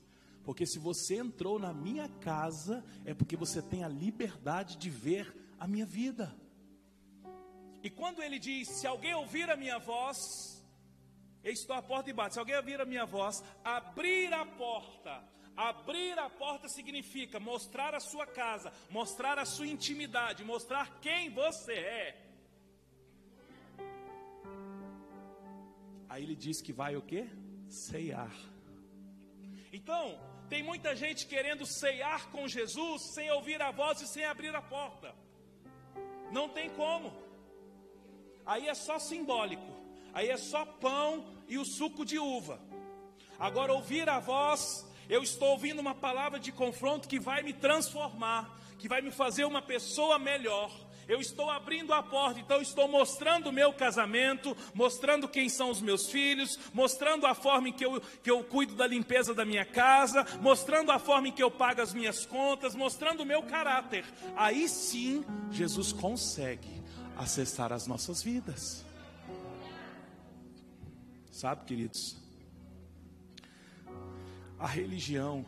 Porque 0.44 0.66
se 0.68 0.78
você 0.78 1.16
entrou 1.16 1.58
na 1.58 1.74
minha 1.74 2.08
casa, 2.08 2.84
é 3.04 3.14
porque 3.14 3.36
você 3.36 3.62
tem 3.62 3.84
a 3.84 3.88
liberdade 3.88 4.78
de 4.78 4.90
ver 4.90 5.45
a 5.60 5.68
minha 5.68 5.86
vida. 5.86 6.34
E 7.84 7.90
quando 7.90 8.22
ele 8.22 8.40
diz: 8.40 8.68
Se 8.80 8.88
alguém 8.88 9.14
ouvir 9.14 9.50
a 9.50 9.56
minha 9.56 9.78
voz, 9.78 10.18
eu 11.44 11.52
estou 11.52 11.76
à 11.76 11.82
porta 11.82 12.10
e 12.10 12.14
bate. 12.14 12.34
Se 12.34 12.40
alguém 12.40 12.56
ouvir 12.56 12.82
a 12.82 12.86
minha 12.86 13.06
voz, 13.06 13.44
abrir 13.64 14.34
a 14.34 14.46
porta. 14.46 15.24
Abrir 15.56 16.20
a 16.20 16.30
porta 16.30 16.68
significa 16.68 17.40
mostrar 17.40 17.96
a 17.96 18.00
sua 18.00 18.28
casa, 18.28 18.74
mostrar 18.90 19.40
a 19.40 19.46
sua 19.46 19.68
intimidade, 19.68 20.44
mostrar 20.44 21.00
quem 21.00 21.30
você 21.30 21.74
é. 21.74 22.26
Aí 26.10 26.24
ele 26.24 26.36
diz 26.36 26.62
que 26.62 26.74
vai 26.74 26.98
o 26.98 27.02
que? 27.02 27.26
Ceiar. 27.70 28.36
Então, 29.72 30.20
tem 30.50 30.62
muita 30.62 30.96
gente 30.96 31.26
querendo 31.26 31.66
ceiar 31.66 32.30
com 32.32 32.48
Jesus 32.48 33.14
sem 33.14 33.32
ouvir 33.32 33.62
a 33.62 33.72
voz 33.72 34.02
e 34.02 34.08
sem 34.08 34.26
abrir 34.26 34.54
a 34.56 34.62
porta. 34.62 35.16
Não 36.32 36.50
tem 36.50 36.70
como. 36.70 37.14
Aí 38.46 38.68
é 38.68 38.74
só 38.74 39.00
simbólico. 39.00 39.74
Aí 40.14 40.30
é 40.30 40.38
só 40.38 40.66
pão 40.66 41.26
e 41.48 41.58
o 41.58 41.66
suco 41.66 42.06
de 42.06 42.18
uva. 42.18 42.60
Agora, 43.38 43.74
ouvir 43.74 44.08
a 44.08 44.20
voz, 44.20 44.90
eu 45.10 45.22
estou 45.22 45.50
ouvindo 45.50 45.80
uma 45.80 45.94
palavra 45.94 46.40
de 46.40 46.52
confronto 46.52 47.08
que 47.08 47.20
vai 47.20 47.44
me 47.44 47.54
transformar, 47.54 48.58
que 48.80 48.88
vai 48.88 49.02
me 49.02 49.12
fazer 49.12 49.46
uma 49.46 49.62
pessoa 49.62 50.18
melhor. 50.18 50.72
Eu 51.08 51.20
estou 51.20 51.50
abrindo 51.50 51.94
a 51.94 52.02
porta, 52.02 52.40
então 52.40 52.62
estou 52.62 52.88
mostrando 52.88 53.48
o 53.48 53.52
meu 53.52 53.74
casamento, 53.74 54.56
mostrando 54.74 55.28
quem 55.28 55.50
são 55.50 55.70
os 55.70 55.82
meus 55.82 56.10
filhos, 56.10 56.58
mostrando 56.74 57.26
a 57.26 57.34
forma 57.34 57.70
em 57.70 57.74
que 57.74 57.86
eu, 57.86 58.02
que 58.24 58.32
eu 58.32 58.44
cuido 58.44 58.76
da 58.76 58.88
limpeza 58.88 59.34
da 59.34 59.46
minha 59.46 59.66
casa, 59.66 60.26
mostrando 60.42 60.92
a 60.92 61.00
forma 61.00 61.28
em 61.28 61.32
que 61.32 61.44
eu 61.44 61.52
pago 61.52 61.82
as 61.82 61.94
minhas 61.94 62.26
contas, 62.26 62.76
mostrando 62.76 63.22
o 63.22 63.26
meu 63.26 63.44
caráter. 63.44 64.06
Aí 64.36 64.68
sim, 64.68 65.24
Jesus 65.52 65.92
consegue 65.92 66.84
acessar 67.18 67.72
as 67.72 67.88
nossas 67.88 68.22
vidas. 68.22 68.86
Sabe, 71.32 71.66
queridos? 71.66 72.18
A 74.58 74.68
religião 74.68 75.46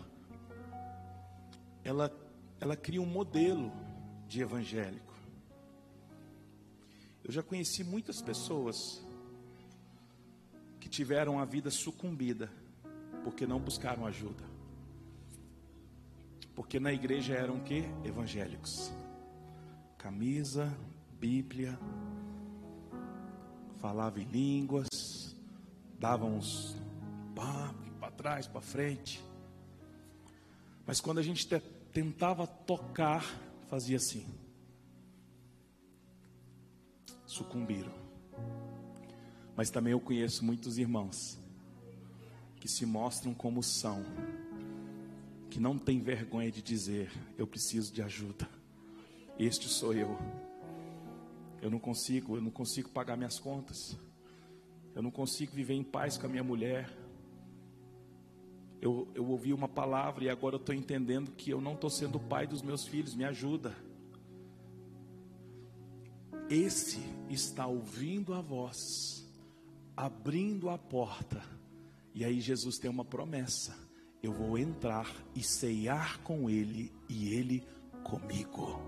ela 1.84 2.12
ela 2.60 2.76
cria 2.76 3.02
um 3.02 3.06
modelo 3.06 3.72
de 4.28 4.42
evangélico. 4.42 5.07
Eu 7.28 7.34
já 7.34 7.44
conheci 7.44 7.84
muitas 7.84 8.22
pessoas 8.22 9.06
que 10.80 10.88
tiveram 10.88 11.40
a 11.40 11.44
vida 11.44 11.70
sucumbida 11.70 12.50
porque 13.22 13.46
não 13.46 13.60
buscaram 13.60 14.06
ajuda. 14.06 14.46
Porque 16.56 16.80
na 16.80 16.94
igreja 16.94 17.34
eram 17.34 17.60
que? 17.60 17.84
Evangélicos. 18.06 18.94
Camisa, 19.98 20.74
Bíblia, 21.20 21.78
falava 23.80 24.22
em 24.22 24.26
línguas, 24.26 24.88
davam 26.00 26.38
uns 26.38 26.78
para 27.36 28.10
trás, 28.12 28.48
para 28.48 28.62
frente. 28.62 29.22
Mas 30.86 31.02
quando 31.02 31.18
a 31.18 31.24
gente 31.24 31.46
tentava 31.92 32.48
tocar, 32.48 33.26
fazia 33.68 33.98
assim. 33.98 34.47
Sucumbiram. 37.28 37.94
Mas 39.56 39.70
também 39.70 39.92
eu 39.92 40.00
conheço 40.00 40.44
muitos 40.44 40.80
irmãos 40.80 41.38
que 42.60 42.68
se 42.68 42.88
mostram 42.88 43.36
como 43.36 43.62
são, 43.62 44.04
que 45.52 45.60
não 45.60 45.78
tem 45.78 46.00
vergonha 46.00 46.52
de 46.52 46.64
dizer: 46.64 47.12
Eu 47.38 47.46
preciso 47.46 47.94
de 47.94 48.02
ajuda. 48.02 48.50
Este 49.38 49.68
sou 49.68 49.94
eu. 49.94 50.18
Eu 51.62 51.70
não 51.70 51.78
consigo, 51.78 52.36
eu 52.38 52.42
não 52.42 52.50
consigo 52.50 52.90
pagar 52.90 53.16
minhas 53.16 53.38
contas. 53.38 53.96
Eu 54.96 55.04
não 55.04 55.12
consigo 55.12 55.52
viver 55.52 55.76
em 55.76 55.84
paz 55.84 56.18
com 56.18 56.26
a 56.26 56.30
minha 56.30 56.44
mulher 56.44 56.92
eu, 58.82 59.08
eu 59.16 59.26
ouvi 59.28 59.54
uma 59.54 59.68
palavra 59.68 60.26
e 60.26 60.30
agora 60.30 60.56
eu 60.56 60.60
estou 60.60 60.74
entendendo 60.74 61.32
que 61.32 61.50
eu 61.50 61.60
não 61.60 61.74
estou 61.74 61.90
sendo 61.90 62.20
pai 62.20 62.46
dos 62.46 62.62
meus 62.62 62.86
filhos, 62.86 63.16
me 63.16 63.24
ajuda. 63.24 63.76
Esse 66.50 67.00
está 67.30 67.68
ouvindo 67.68 68.34
a 68.34 68.40
voz, 68.40 69.28
abrindo 69.98 70.70
a 70.70 70.78
porta, 70.78 71.44
e 72.14 72.24
aí 72.24 72.40
Jesus 72.40 72.78
tem 72.78 72.90
uma 72.90 73.04
promessa: 73.04 73.76
eu 74.24 74.32
vou 74.32 74.58
entrar 74.58 75.14
e 75.36 75.44
ceiar 75.44 76.22
com 76.22 76.50
ele 76.50 76.90
e 77.10 77.34
ele 77.34 77.68
comigo. 78.02 78.82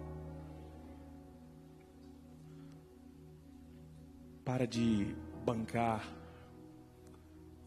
Para 4.46 4.66
de 4.66 5.13
bancar 5.46 6.08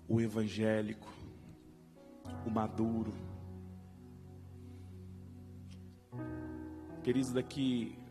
o 0.08 0.22
evangélico, 0.22 1.12
o 2.46 2.50
maduro. 2.50 3.12
Queridos, 7.02 7.32
daqui, 7.32 8.01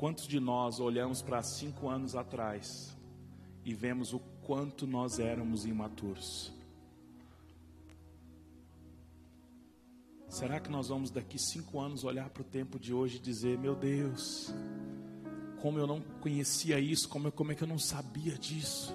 quantos 0.00 0.26
de 0.26 0.40
nós 0.40 0.80
olhamos 0.80 1.20
para 1.20 1.42
cinco 1.42 1.86
anos 1.86 2.16
atrás 2.16 2.96
e 3.62 3.74
vemos 3.74 4.14
o 4.14 4.18
quanto 4.18 4.86
nós 4.86 5.18
éramos 5.18 5.66
imaturos? 5.66 6.50
Será 10.26 10.58
que 10.58 10.70
nós 10.70 10.88
vamos 10.88 11.10
daqui 11.10 11.38
cinco 11.38 11.78
anos 11.78 12.02
olhar 12.02 12.30
para 12.30 12.40
o 12.40 12.44
tempo 12.44 12.78
de 12.78 12.94
hoje 12.94 13.18
e 13.18 13.20
dizer: 13.20 13.58
Meu 13.58 13.76
Deus, 13.76 14.54
como 15.60 15.78
eu 15.78 15.86
não 15.86 16.00
conhecia 16.22 16.80
isso, 16.80 17.06
como, 17.06 17.30
como 17.30 17.52
é 17.52 17.54
que 17.54 17.62
eu 17.62 17.68
não 17.68 17.78
sabia 17.78 18.38
disso? 18.38 18.94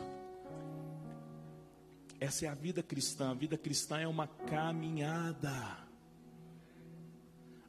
Essa 2.20 2.48
é 2.48 2.50
a 2.50 2.56
vida 2.56 2.82
cristã. 2.82 3.30
A 3.30 3.36
vida 3.36 3.60
cristã 3.60 4.00
é 4.00 4.08
uma 4.08 4.26
caminhada. 4.26 5.85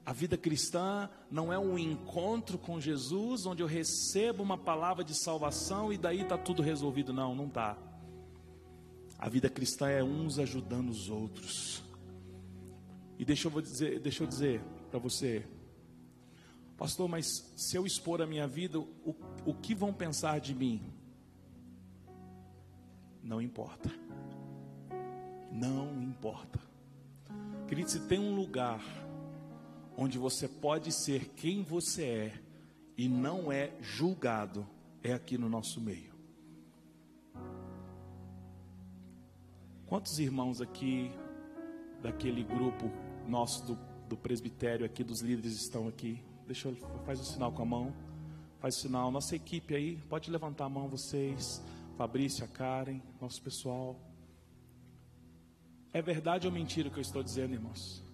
A 0.07 0.13
vida 0.13 0.39
cristã 0.39 1.11
não 1.29 1.53
é 1.53 1.59
um 1.59 1.77
encontro 1.77 2.57
com 2.57 2.81
Jesus, 2.81 3.45
onde 3.45 3.63
eu 3.63 3.67
recebo 3.67 4.43
uma 4.43 4.57
palavra 4.57 5.03
de 5.03 5.15
salvação 5.15 5.93
e 5.93 5.99
daí 5.99 6.23
está 6.23 6.39
tudo 6.39 6.63
resolvido. 6.63 7.13
Não, 7.13 7.35
não 7.35 7.49
está. 7.49 7.77
A 9.19 9.29
vida 9.29 9.51
cristã 9.51 9.89
é 9.89 10.03
uns 10.03 10.39
ajudando 10.39 10.91
os 10.91 11.11
outros. 11.11 11.83
E 13.19 13.25
deixa 13.25 13.49
eu 13.49 13.61
dizer, 13.61 13.99
deixa 13.99 14.23
eu 14.23 14.29
dizer 14.29 14.63
para 14.91 15.01
você, 15.01 15.45
pastor, 16.77 17.09
mas 17.09 17.27
se 17.57 17.77
eu 17.77 17.85
expor 17.85 18.23
a 18.23 18.27
minha 18.27 18.47
vida, 18.47 18.79
o, 18.79 19.17
o 19.45 19.55
que 19.55 19.75
vão 19.75 19.93
pensar 19.93 20.39
de 20.39 20.55
mim? 20.55 20.81
Não 23.23 23.43
importa 23.43 24.07
não 25.57 26.03
importa. 26.03 26.61
Querido, 27.67 27.91
se 27.91 28.01
tem 28.01 28.19
um 28.19 28.35
lugar 28.35 28.81
onde 29.97 30.19
você 30.19 30.47
pode 30.47 30.93
ser 30.93 31.29
quem 31.31 31.63
você 31.63 32.05
é 32.05 32.41
e 32.97 33.09
não 33.09 33.51
é 33.51 33.73
julgado, 33.81 34.67
é 35.03 35.13
aqui 35.13 35.39
no 35.39 35.49
nosso 35.49 35.81
meio. 35.81 36.15
Quantos 39.87 40.19
irmãos 40.19 40.61
aqui 40.61 41.13
daquele 42.03 42.43
grupo 42.43 42.91
nosso 43.27 43.65
do, 43.65 43.79
do 44.09 44.17
presbitério 44.17 44.85
aqui, 44.85 45.05
dos 45.05 45.21
líderes 45.21 45.53
estão 45.53 45.87
aqui? 45.87 46.21
Deixa 46.47 46.69
eu 46.69 46.77
faz 47.05 47.21
o 47.21 47.25
sinal 47.25 47.53
com 47.53 47.63
a 47.63 47.67
mão. 47.67 47.95
Faz 48.59 48.77
o 48.77 48.81
sinal. 48.81 49.11
Nossa 49.11 49.37
equipe 49.37 49.75
aí, 49.75 49.97
pode 50.09 50.31
levantar 50.31 50.65
a 50.65 50.69
mão 50.69 50.89
vocês. 50.89 51.63
Fabrício, 51.97 52.45
a 52.45 52.49
Karen, 52.49 53.01
nosso 53.21 53.41
pessoal. 53.41 53.97
É 55.93 56.03
verdade 56.03 56.47
ou 56.47 56.53
mentira 56.53 56.89
o 56.89 56.91
que 56.91 56.99
eu 56.99 57.03
estou 57.03 57.23
dizendo, 57.23 57.55
irmãos? 57.55 58.06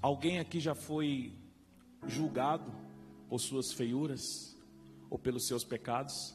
Alguém 0.00 0.38
aqui 0.38 0.60
já 0.60 0.74
foi 0.74 1.32
julgado 2.06 2.72
por 3.28 3.38
suas 3.38 3.72
feiuras 3.72 4.20
ou 5.08 5.18
pelos 5.18 5.46
seus 5.46 5.64
pecados? 5.64 6.34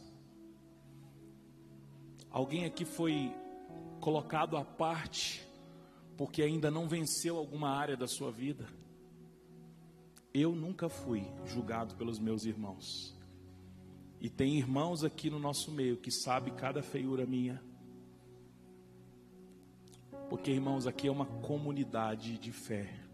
Alguém 2.30 2.66
aqui 2.66 2.86
foi 2.86 3.34
colocado 4.00 4.58
à 4.58 4.64
parte 4.64 5.48
porque 6.18 6.42
ainda 6.42 6.70
não 6.70 6.88
venceu 6.88 7.38
alguma 7.38 7.70
área 7.70 7.98
da 7.98 8.08
sua 8.08 8.32
vida? 8.32 8.68
Eu 10.34 10.54
nunca 10.54 10.90
fui 10.90 11.26
julgado 11.46 11.96
pelos 11.96 12.20
meus 12.20 12.46
irmãos. 12.46 13.16
E 14.22 14.30
tem 14.30 14.58
irmãos 14.58 15.04
aqui 15.04 15.30
no 15.30 15.40
nosso 15.40 15.72
meio 15.72 15.98
que 15.98 16.12
sabe 16.12 16.52
cada 16.52 16.82
feiura 16.82 17.26
minha 17.26 17.62
porque, 20.30 20.52
irmãos, 20.52 20.88
aqui 20.88 21.08
é 21.08 21.12
uma 21.12 21.26
comunidade 21.26 22.38
de 22.38 22.52
fé. 22.52 23.05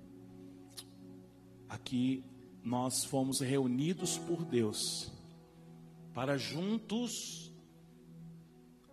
Aqui 1.72 2.22
nós 2.62 3.06
fomos 3.06 3.40
reunidos 3.40 4.18
por 4.18 4.44
Deus 4.44 5.10
para 6.14 6.38
juntos 6.38 7.50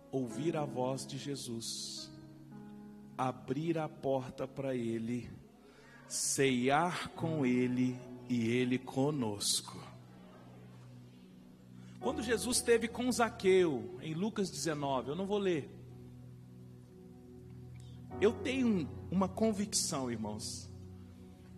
ouvir 0.09 0.55
a 0.55 0.63
voz 0.63 1.05
de 1.05 1.17
Jesus, 1.17 2.09
abrir 3.17 3.77
a 3.77 3.89
porta 3.89 4.47
para 4.47 4.73
Ele, 4.73 5.29
ceiar 6.07 7.09
com 7.09 7.45
Ele 7.45 7.99
e 8.29 8.47
Ele 8.47 8.79
conosco. 8.79 9.77
Quando 11.99 12.23
Jesus 12.23 12.57
esteve 12.57 12.87
com 12.87 13.11
Zaqueu, 13.11 13.99
em 14.01 14.13
Lucas 14.13 14.49
19, 14.49 15.09
eu 15.09 15.15
não 15.17 15.27
vou 15.27 15.37
ler, 15.37 15.69
eu 18.21 18.31
tenho 18.31 18.89
uma 19.11 19.27
convicção, 19.27 20.09
irmãos. 20.09 20.68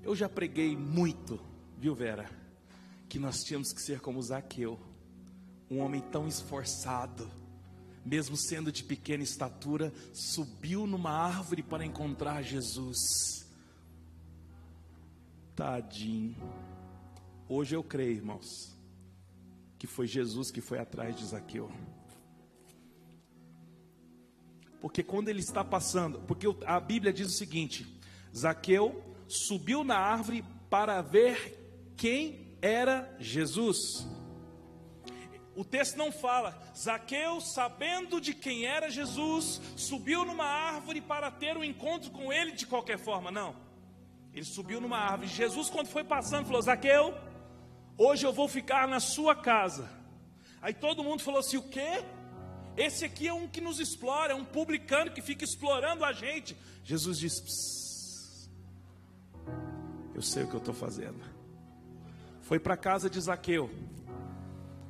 Eu 0.03 0.15
já 0.15 0.27
preguei 0.27 0.75
muito, 0.75 1.39
viu, 1.77 1.93
Vera? 1.93 2.29
Que 3.07 3.19
nós 3.19 3.43
tínhamos 3.43 3.71
que 3.71 3.81
ser 3.81 3.99
como 3.99 4.21
Zaqueu, 4.21 4.79
um 5.69 5.79
homem 5.79 6.01
tão 6.01 6.27
esforçado, 6.27 7.29
mesmo 8.03 8.35
sendo 8.35 8.71
de 8.71 8.83
pequena 8.83 9.23
estatura, 9.23 9.93
subiu 10.11 10.87
numa 10.87 11.11
árvore 11.11 11.61
para 11.61 11.85
encontrar 11.85 12.41
Jesus. 12.41 13.47
Tadinho. 15.55 16.35
Hoje 17.47 17.75
eu 17.75 17.83
creio, 17.83 18.15
irmãos, 18.15 18.75
que 19.77 19.85
foi 19.85 20.07
Jesus 20.07 20.49
que 20.49 20.61
foi 20.61 20.79
atrás 20.79 21.15
de 21.15 21.25
Zaqueu. 21.27 21.71
Porque 24.81 25.03
quando 25.03 25.29
ele 25.29 25.41
está 25.41 25.63
passando, 25.63 26.19
porque 26.21 26.47
a 26.65 26.79
Bíblia 26.79 27.13
diz 27.13 27.27
o 27.27 27.37
seguinte: 27.37 27.85
Zaqueu 28.35 29.10
subiu 29.31 29.83
na 29.83 29.97
árvore 29.97 30.43
para 30.69 31.01
ver 31.01 31.93
quem 31.97 32.57
era 32.61 33.15
Jesus. 33.19 34.07
o 35.55 35.65
texto 35.65 35.97
não 35.97 36.11
fala. 36.11 36.57
Zaqueu, 36.75 37.41
sabendo 37.41 38.21
de 38.21 38.33
quem 38.33 38.65
era 38.65 38.89
Jesus, 38.89 39.61
subiu 39.75 40.25
numa 40.25 40.45
árvore 40.45 41.01
para 41.01 41.29
ter 41.29 41.57
um 41.57 41.63
encontro 41.63 42.11
com 42.11 42.31
ele 42.31 42.51
de 42.51 42.65
qualquer 42.65 42.97
forma. 42.97 43.29
Não. 43.31 43.55
Ele 44.33 44.45
subiu 44.45 44.79
numa 44.79 44.97
árvore. 44.97 45.27
Jesus, 45.27 45.69
quando 45.69 45.87
foi 45.87 46.03
passando, 46.03 46.45
falou: 46.45 46.61
Zaqueu, 46.61 47.13
hoje 47.97 48.25
eu 48.25 48.31
vou 48.31 48.47
ficar 48.47 48.87
na 48.87 48.99
sua 48.99 49.35
casa. 49.35 49.89
Aí 50.61 50.73
todo 50.73 51.03
mundo 51.03 51.21
falou 51.21 51.39
assim: 51.39 51.57
o 51.57 51.69
quê? 51.69 52.03
Esse 52.77 53.03
aqui 53.03 53.27
é 53.27 53.33
um 53.33 53.47
que 53.47 53.59
nos 53.59 53.79
explora, 53.79 54.31
é 54.31 54.35
um 54.35 54.45
publicano 54.45 55.11
que 55.11 55.21
fica 55.21 55.43
explorando 55.43 56.05
a 56.05 56.13
gente. 56.13 56.55
Jesus 56.83 57.19
disse: 57.19 57.41
Eu 60.21 60.23
sei 60.23 60.43
o 60.43 60.47
que 60.47 60.53
eu 60.53 60.59
estou 60.59 60.75
fazendo. 60.75 61.19
Foi 62.41 62.59
para 62.59 62.75
a 62.75 62.77
casa 62.77 63.09
de 63.09 63.19
Zaqueu. 63.19 63.71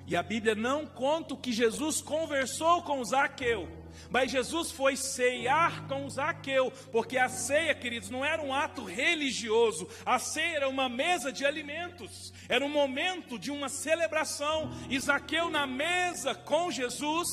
E 0.06 0.13
a 0.13 0.22
Bíblia 0.22 0.56
não 0.56 0.86
conta 0.86 1.38
que 1.38 1.54
Jesus 1.54 2.02
conversou 2.02 2.84
com 2.84 3.02
Zaqueu, 3.02 3.65
mas 4.10 4.30
Jesus 4.30 4.72
foi 4.72 4.98
ceiar 4.98 5.88
com 5.88 6.10
Zaqueu, 6.10 6.70
porque 6.91 7.17
a 7.17 7.30
ceia, 7.30 7.74
queridos, 7.74 8.10
não 8.10 8.26
era 8.26 8.44
um 8.44 8.54
ato 8.54 8.84
religioso, 8.84 9.88
a 10.06 10.20
ceia 10.20 10.58
era 10.58 10.67
uma 10.67 10.89
mesa 10.89 11.32
de 11.32 11.46
alimentos, 11.46 12.34
era 12.50 12.65
um 12.65 12.70
momento 12.70 13.39
de 13.39 13.52
uma 13.52 13.70
celebração, 13.70 14.70
e 14.89 15.00
Zaqueu 15.00 15.50
na 15.50 15.65
mesa 15.65 16.36
com 16.36 16.70
Jesus, 16.70 17.30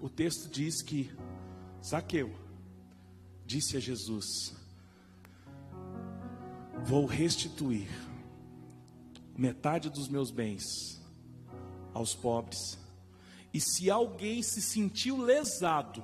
o 0.00 0.08
texto 0.08 0.48
diz 0.48 0.84
que 0.84 1.10
Zaqueu 1.84 2.32
disse 3.44 3.76
a 3.76 3.80
Jesus: 3.80 4.55
Vou 6.84 7.04
restituir 7.06 7.88
metade 9.36 9.90
dos 9.90 10.08
meus 10.08 10.30
bens 10.30 10.62
aos 11.92 12.14
pobres. 12.14 12.78
E 13.52 13.60
se 13.60 13.90
alguém 13.90 14.42
se 14.42 14.60
sentiu 14.60 15.16
lesado, 15.16 16.02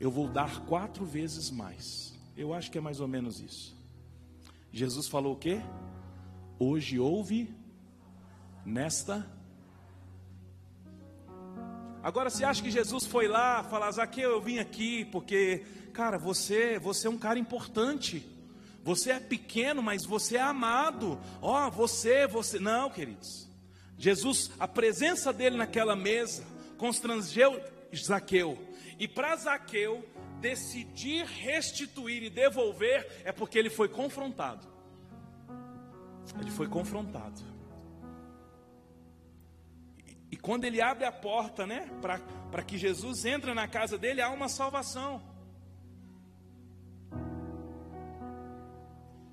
eu 0.00 0.10
vou 0.10 0.28
dar 0.28 0.64
quatro 0.66 1.04
vezes 1.04 1.50
mais. 1.50 2.14
Eu 2.36 2.52
acho 2.52 2.70
que 2.70 2.78
é 2.78 2.80
mais 2.80 3.00
ou 3.00 3.08
menos 3.08 3.40
isso. 3.40 3.76
Jesus 4.72 5.08
falou 5.08 5.34
o 5.34 5.38
quê? 5.38 5.60
Hoje 6.58 6.98
houve 6.98 7.54
nesta. 8.64 9.26
Agora 12.02 12.30
você 12.30 12.44
acha 12.44 12.62
que 12.62 12.70
Jesus 12.70 13.06
foi 13.06 13.26
lá 13.26 13.64
falar, 13.64 13.90
Zaqueu, 13.90 14.30
eu 14.30 14.40
vim 14.40 14.58
aqui 14.58 15.04
porque, 15.06 15.64
cara, 15.92 16.18
você, 16.18 16.78
você 16.78 17.06
é 17.06 17.10
um 17.10 17.18
cara 17.18 17.38
importante. 17.38 18.26
Você 18.88 19.10
é 19.10 19.20
pequeno, 19.20 19.82
mas 19.82 20.06
você 20.06 20.38
é 20.38 20.40
amado. 20.40 21.20
Ó, 21.42 21.66
oh, 21.66 21.70
você, 21.70 22.26
você. 22.26 22.58
Não, 22.58 22.88
queridos. 22.88 23.46
Jesus, 23.98 24.50
a 24.58 24.66
presença 24.66 25.30
dele 25.30 25.58
naquela 25.58 25.94
mesa, 25.94 26.42
constrangeu 26.78 27.62
Zaqueu. 27.94 28.58
E 28.98 29.06
para 29.06 29.36
Zaqueu 29.36 30.02
decidir 30.40 31.26
restituir 31.26 32.22
e 32.22 32.30
devolver, 32.30 33.06
é 33.26 33.30
porque 33.30 33.58
ele 33.58 33.68
foi 33.68 33.90
confrontado. 33.90 34.66
Ele 36.40 36.50
foi 36.50 36.66
confrontado. 36.66 37.42
E, 40.30 40.36
quando 40.38 40.64
ele 40.64 40.80
abre 40.80 41.04
a 41.04 41.12
porta, 41.12 41.66
né, 41.66 41.90
para 42.00 42.62
que 42.62 42.78
Jesus 42.78 43.26
entre 43.26 43.52
na 43.52 43.68
casa 43.68 43.98
dele, 43.98 44.22
há 44.22 44.30
uma 44.30 44.48
salvação. 44.48 45.22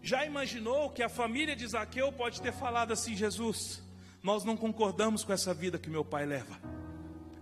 Já 0.05 0.23
imaginou 0.23 0.91
que 0.91 1.01
a 1.01 1.09
família 1.09 1.55
de 1.55 1.65
Zaqueu 1.65 2.11
pode 2.11 2.39
ter 2.39 2.53
falado 2.53 2.93
assim: 2.93 3.15
Jesus, 3.15 3.81
nós 4.21 4.43
não 4.43 4.55
concordamos 4.55 5.23
com 5.23 5.33
essa 5.33 5.51
vida 5.51 5.79
que 5.79 5.89
meu 5.89 6.05
pai 6.05 6.27
leva. 6.27 6.61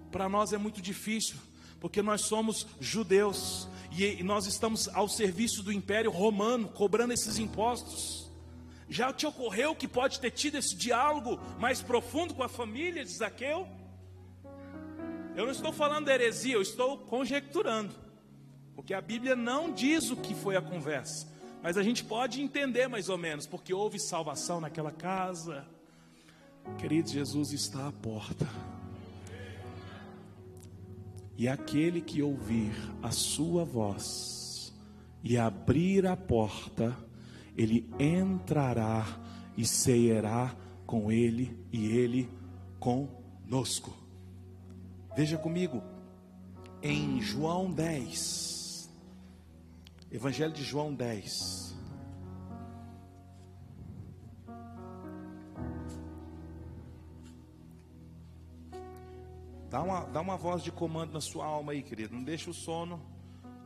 Para 0.10 0.30
nós 0.30 0.54
é 0.54 0.58
muito 0.58 0.82
difícil, 0.82 1.36
porque 1.82 2.02
nós 2.02 2.22
somos 2.22 2.66
judeus 2.80 3.68
e 3.92 4.24
nós 4.24 4.46
estamos 4.46 4.88
ao 4.88 5.10
serviço 5.10 5.62
do 5.62 5.74
Império 5.74 6.10
Romano, 6.10 6.70
cobrando 6.70 7.12
esses 7.12 7.38
impostos. 7.38 8.32
Já 8.88 9.12
te 9.12 9.26
ocorreu 9.26 9.76
que 9.76 9.88
pode 9.88 10.22
ter 10.22 10.32
tido 10.32 10.56
esse 10.56 10.74
diálogo 10.74 11.42
mais 11.60 11.82
profundo 11.82 12.34
com 12.34 12.44
a 12.44 12.48
família 12.48 13.04
de 13.04 13.12
Zaqueu? 13.12 13.68
Eu 15.36 15.44
não 15.44 15.52
estou 15.52 15.74
falando 15.74 16.08
heresia, 16.08 16.56
eu 16.56 16.62
estou 16.62 16.98
conjecturando, 16.98 17.94
porque 18.74 18.94
a 18.94 19.02
Bíblia 19.02 19.36
não 19.36 19.74
diz 19.74 20.10
o 20.10 20.16
que 20.16 20.34
foi 20.34 20.56
a 20.56 20.62
conversa, 20.62 21.33
mas 21.64 21.78
a 21.78 21.82
gente 21.82 22.04
pode 22.04 22.42
entender 22.42 22.88
mais 22.88 23.10
ou 23.10 23.18
menos, 23.18 23.48
porque 23.48 23.74
houve 23.74 23.98
salvação 23.98 24.62
naquela 24.62 24.92
casa 24.92 25.66
Queridos, 26.78 27.12
Jesus 27.12 27.52
está 27.52 27.88
à 27.88 27.92
porta. 27.92 28.48
E 31.38 31.48
aquele 31.48 32.02
que 32.02 32.22
ouvir 32.22 32.74
a 33.02 33.12
sua 33.12 33.66
voz 33.66 34.74
e 35.24 35.38
abrir 35.38 36.06
a 36.06 36.16
porta, 36.16 36.96
ele 37.58 37.90
entrará 38.00 39.06
e 39.58 39.66
ceará 39.66 40.56
com 40.86 41.12
ele 41.12 41.58
e 41.72 41.86
ele 41.86 42.30
conosco. 42.80 43.94
Veja 45.16 45.38
comigo, 45.38 45.82
em 46.82 47.22
João 47.22 47.72
10, 47.72 48.53
Evangelho 50.14 50.54
de 50.54 50.64
João 50.64 50.94
10. 50.94 51.76
Dá 59.72 59.82
uma, 59.82 60.02
dá 60.06 60.22
uma 60.22 60.38
voz 60.38 60.62
de 60.62 60.72
comando 60.72 61.14
na 61.14 61.20
sua 61.20 61.48
alma 61.48 61.72
aí, 61.72 61.82
querido. 61.82 62.14
Não 62.14 62.24
deixa 62.24 62.52
o 62.52 62.54
sono, 62.54 63.02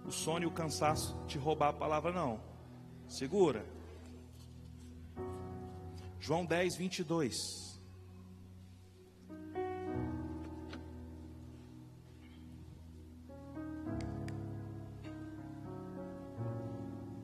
o 0.06 0.12
sono 0.12 0.44
e 0.44 0.46
o 0.46 0.52
cansaço 0.52 1.22
te 1.28 1.38
roubar 1.38 1.68
a 1.68 1.74
palavra, 1.74 2.14
não. 2.14 2.40
Segura. 3.10 3.66
João 6.18 6.46
10, 6.46 6.78
22. 6.78 7.67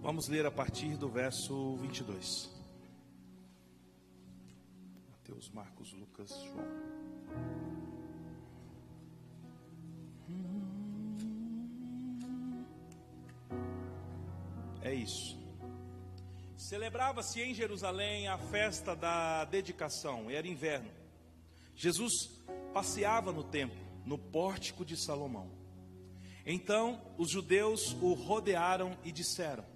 Vamos 0.04 0.28
ler 0.28 0.46
a 0.46 0.52
partir 0.52 0.98
do 0.98 1.08
verso 1.08 1.78
22. 1.78 2.52
Mateus, 5.10 5.50
Marcos, 5.50 5.94
Lucas, 5.94 6.30
João. 6.44 6.68
É 14.82 14.94
isso. 14.94 15.40
Celebrava-se 16.58 17.42
em 17.42 17.54
Jerusalém 17.54 18.28
a 18.28 18.38
festa 18.38 18.94
da 18.94 19.46
dedicação, 19.46 20.30
era 20.30 20.46
inverno. 20.46 20.92
Jesus 21.78 22.44
passeava 22.74 23.32
no 23.32 23.46
templo, 23.46 23.80
no 24.06 24.18
pórtico 24.18 24.84
de 24.84 24.98
Salomão. 24.98 25.50
Então 26.46 27.02
os 27.18 27.30
judeus 27.30 27.94
o 28.02 28.12
rodearam 28.12 28.98
e 29.06 29.10
disseram: 29.14 29.72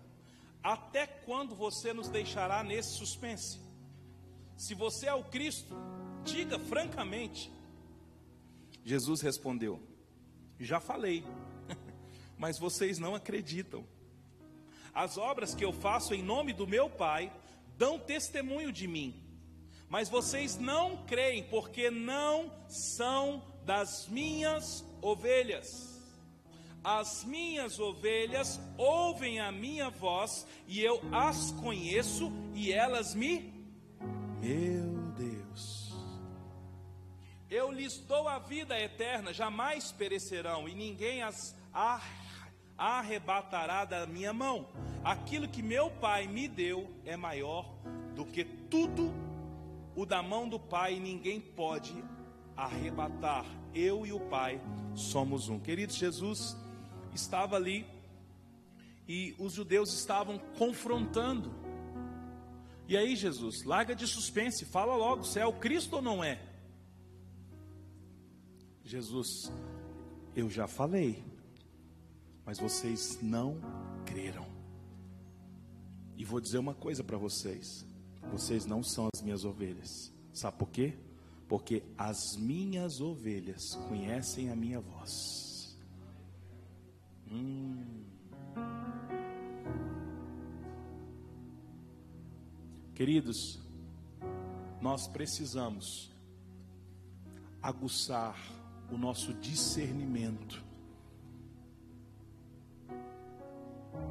Até 0.68 1.08
quando 1.08 1.56
você 1.56 1.94
nos 1.94 2.10
deixará 2.10 2.62
nesse 2.62 2.98
suspense? 2.98 3.58
Se 4.58 4.76
você 4.76 5.08
é 5.08 5.14
o 5.14 5.24
Cristo, 5.24 5.74
diga 6.26 6.60
francamente. 6.60 7.50
Jesus 8.84 9.22
respondeu: 9.22 9.82
Já 10.60 10.82
falei, 10.82 11.24
mas 12.38 12.60
vocês 12.60 13.00
não 13.00 13.16
acreditam. 13.16 13.88
As 14.94 15.18
obras 15.18 15.56
que 15.56 15.64
eu 15.64 15.72
faço 15.72 16.14
em 16.14 16.22
nome 16.22 16.52
do 16.52 16.68
meu 16.68 16.90
Pai 16.90 17.32
dão 17.78 17.98
testemunho 17.98 18.70
de 18.70 18.90
mim. 18.90 19.24
Mas 19.88 20.10
vocês 20.10 20.58
não 20.58 21.06
creem, 21.06 21.44
porque 21.44 21.90
não 21.90 22.52
são 22.68 23.42
das 23.64 24.06
minhas 24.10 24.84
ovelhas. 25.02 25.97
As 26.84 27.24
minhas 27.26 27.80
ovelhas 27.80 28.60
ouvem 28.78 29.40
a 29.40 29.52
minha 29.52 29.90
voz, 29.90 30.48
e 30.68 30.82
eu 30.82 31.02
as 31.12 31.52
conheço, 31.52 32.32
e 32.54 32.72
elas 32.72 33.14
me. 33.14 33.54
Meu 34.42 35.12
Deus. 35.18 35.94
Eu 37.50 37.72
lhes 37.72 37.98
dou 38.00 38.28
a 38.28 38.40
vida 38.40 38.80
eterna, 38.80 39.34
jamais 39.34 39.92
perecerão, 39.92 40.68
e 40.68 40.76
ninguém 40.76 41.24
as 41.24 41.56
arrebatará 42.78 43.86
da 43.86 44.06
minha 44.06 44.32
mão. 44.32 44.68
Aquilo 45.04 45.48
que 45.48 45.62
meu 45.62 45.90
Pai 45.90 46.28
me 46.28 46.48
deu 46.48 46.90
é 47.06 47.18
maior 47.18 47.74
do 48.16 48.26
que 48.26 48.44
tudo 48.44 49.14
o 49.96 50.06
da 50.06 50.22
mão 50.22 50.48
do 50.48 50.60
Pai, 50.60 51.00
ninguém 51.00 51.42
pode 51.42 51.96
arrebatar. 52.56 53.46
Eu 53.74 54.06
e 54.06 54.14
o 54.14 54.20
Pai 54.20 54.62
somos 54.94 55.50
um. 55.50 55.60
Queridos, 55.60 55.96
Jesus 55.96 56.56
estava 57.18 57.56
ali 57.56 57.86
e 59.08 59.36
os 59.38 59.54
judeus 59.54 59.94
estavam 59.94 60.38
confrontando. 60.58 61.54
E 62.88 62.96
aí, 62.96 63.16
Jesus, 63.16 63.64
larga 63.64 63.96
de 63.96 64.08
suspense, 64.08 64.66
fala 64.66 64.96
logo, 64.96 65.24
você 65.24 65.40
é 65.40 65.46
o 65.46 65.54
Cristo 65.54 65.98
ou 65.98 66.02
não 66.02 66.24
é? 66.24 66.42
Jesus, 68.84 69.52
eu 70.34 70.50
já 70.50 70.68
falei, 70.68 71.22
mas 72.46 72.60
vocês 72.60 73.22
não 73.22 73.60
creram. 74.06 74.48
E 76.16 76.24
vou 76.24 76.40
dizer 76.40 76.58
uma 76.58 76.74
coisa 76.74 77.04
para 77.04 77.18
vocês: 77.18 77.86
vocês 78.32 78.66
não 78.66 78.82
são 78.82 79.10
as 79.14 79.22
minhas 79.22 79.44
ovelhas. 79.44 80.12
Sabe 80.34 80.58
por 80.58 80.70
quê? 80.70 80.98
Porque 81.48 81.84
as 81.98 82.38
minhas 82.38 83.02
ovelhas 83.02 83.76
conhecem 83.88 84.50
a 84.50 84.56
minha 84.56 84.80
voz. 84.80 85.47
Hum. 87.32 88.04
Queridos, 92.94 93.60
nós 94.82 95.08
precisamos 95.08 96.12
aguçar 97.62 98.36
o 98.92 98.98
nosso 98.98 99.34
discernimento 99.34 100.64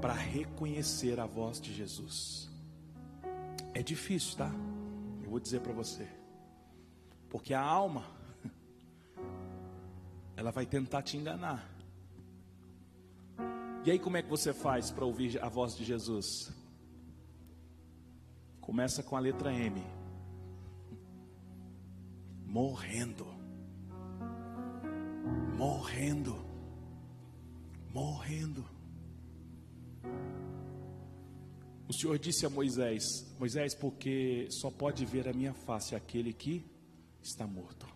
para 0.00 0.12
reconhecer 0.12 1.18
a 1.18 1.26
voz 1.26 1.60
de 1.60 1.74
Jesus. 1.74 2.50
É 3.74 3.82
difícil, 3.82 4.36
tá? 4.36 4.50
Eu 5.22 5.30
vou 5.30 5.40
dizer 5.40 5.60
para 5.60 5.72
você. 5.72 6.08
Porque 7.28 7.54
a 7.54 7.60
alma 7.60 8.04
ela 10.36 10.50
vai 10.50 10.64
tentar 10.64 11.02
te 11.02 11.16
enganar. 11.16 11.75
E 13.86 13.90
aí 13.92 14.00
como 14.00 14.16
é 14.16 14.22
que 14.22 14.28
você 14.28 14.52
faz 14.52 14.90
para 14.90 15.04
ouvir 15.04 15.40
a 15.40 15.48
voz 15.48 15.76
de 15.76 15.84
Jesus? 15.84 16.52
Começa 18.60 19.00
com 19.00 19.16
a 19.16 19.20
letra 19.20 19.54
M. 19.54 19.80
Morrendo. 22.44 23.24
Morrendo. 25.56 26.34
Morrendo. 27.94 28.68
O 31.88 31.92
Senhor 31.92 32.18
disse 32.18 32.44
a 32.44 32.50
Moisés: 32.50 33.04
Moisés, 33.38 33.72
porque 33.72 34.48
só 34.50 34.68
pode 34.68 35.06
ver 35.06 35.28
a 35.28 35.32
minha 35.32 35.54
face 35.54 35.94
aquele 35.94 36.32
que 36.32 36.68
está 37.22 37.46
morto. 37.46 37.86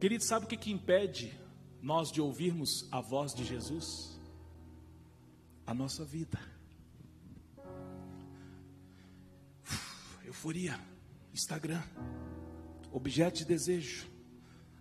Querido, 0.00 0.24
sabe 0.24 0.46
o 0.46 0.48
que, 0.48 0.56
que 0.56 0.72
impede 0.72 1.45
nós 1.80 2.10
de 2.10 2.20
ouvirmos 2.20 2.88
a 2.90 3.00
voz 3.00 3.34
de 3.34 3.44
Jesus? 3.44 4.18
A 5.66 5.74
nossa 5.74 6.04
vida. 6.04 6.38
Euforia, 10.24 10.78
Instagram, 11.32 11.82
objeto 12.92 13.38
de 13.38 13.44
desejo. 13.44 14.06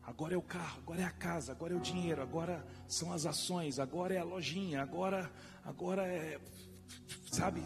Agora 0.04 0.36
é 0.36 0.38
o 0.38 0.42
carro, 0.42 0.80
agora 0.80 1.02
é 1.02 1.04
a 1.04 1.12
casa, 1.12 1.52
agora 1.52 1.74
é 1.74 1.76
o 1.76 1.80
dinheiro, 1.80 2.22
agora 2.22 2.66
são 2.88 3.12
as 3.12 3.26
ações, 3.26 3.80
agora 3.80 4.14
é 4.14 4.20
a 4.20 4.24
lojinha, 4.24 4.82
agora, 4.82 5.32
agora 5.64 6.06
é, 6.08 6.40
sabe? 7.32 7.64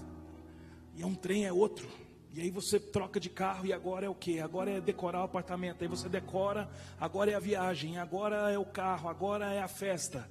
E 0.96 1.02
é 1.02 1.06
um 1.06 1.16
trem, 1.16 1.46
é 1.46 1.52
outro. 1.52 1.90
E 2.32 2.42
aí 2.42 2.52
você 2.52 2.80
troca 2.80 3.20
de 3.20 3.30
carro 3.30 3.66
e 3.66 3.74
agora 3.74 4.06
é 4.06 4.10
o 4.10 4.14
que? 4.14 4.40
Agora 4.40 4.70
é 4.70 4.80
decorar 4.80 5.22
o 5.22 5.24
apartamento. 5.24 5.82
Aí 5.82 5.88
você 5.88 6.08
decora, 6.08 6.70
agora 7.00 7.32
é 7.32 7.36
a 7.36 7.40
viagem, 7.40 7.98
agora 7.98 8.52
é 8.52 8.58
o 8.58 8.66
carro, 8.66 9.10
agora 9.10 9.52
é 9.52 9.62
a 9.62 9.68
festa. 9.68 10.30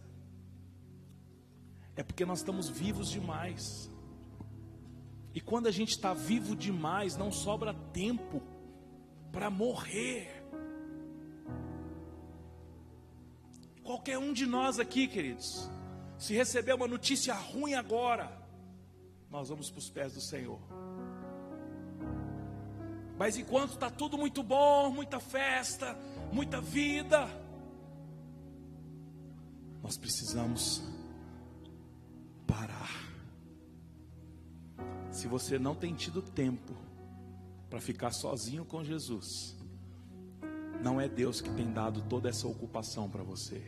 É 1.96 2.02
porque 2.02 2.24
nós 2.24 2.38
estamos 2.38 2.68
vivos 2.68 3.10
demais. 3.10 3.90
E 5.34 5.40
quando 5.40 5.66
a 5.66 5.72
gente 5.72 5.90
está 5.90 6.14
vivo 6.14 6.54
demais, 6.54 7.16
não 7.16 7.32
sobra 7.32 7.74
tempo 7.92 8.40
para 9.32 9.50
morrer. 9.50 10.44
Qualquer 13.82 14.18
um 14.18 14.32
de 14.32 14.46
nós 14.46 14.78
aqui, 14.78 15.08
queridos, 15.08 15.68
se 16.16 16.34
receber 16.34 16.74
uma 16.74 16.86
notícia 16.86 17.34
ruim 17.34 17.74
agora, 17.74 18.30
nós 19.30 19.48
vamos 19.48 19.70
para 19.70 19.78
os 19.78 19.90
pés 19.90 20.14
do 20.14 20.20
Senhor. 20.20 20.60
Mas 23.18 23.36
enquanto 23.36 23.72
está 23.72 23.90
tudo 23.90 24.16
muito 24.16 24.42
bom, 24.42 24.90
muita 24.92 25.18
festa, 25.18 25.98
muita 26.32 26.60
vida, 26.60 27.28
nós 29.82 29.96
precisamos 29.96 30.82
parar. 32.46 33.08
Se 35.10 35.26
você 35.26 35.58
não 35.58 35.74
tem 35.74 35.94
tido 35.94 36.22
tempo 36.22 36.72
para 37.68 37.80
ficar 37.80 38.12
sozinho 38.12 38.64
com 38.64 38.84
Jesus, 38.84 39.56
não 40.80 41.00
é 41.00 41.08
Deus 41.08 41.40
que 41.40 41.50
tem 41.50 41.72
dado 41.72 42.02
toda 42.02 42.28
essa 42.28 42.46
ocupação 42.46 43.10
para 43.10 43.24
você. 43.24 43.62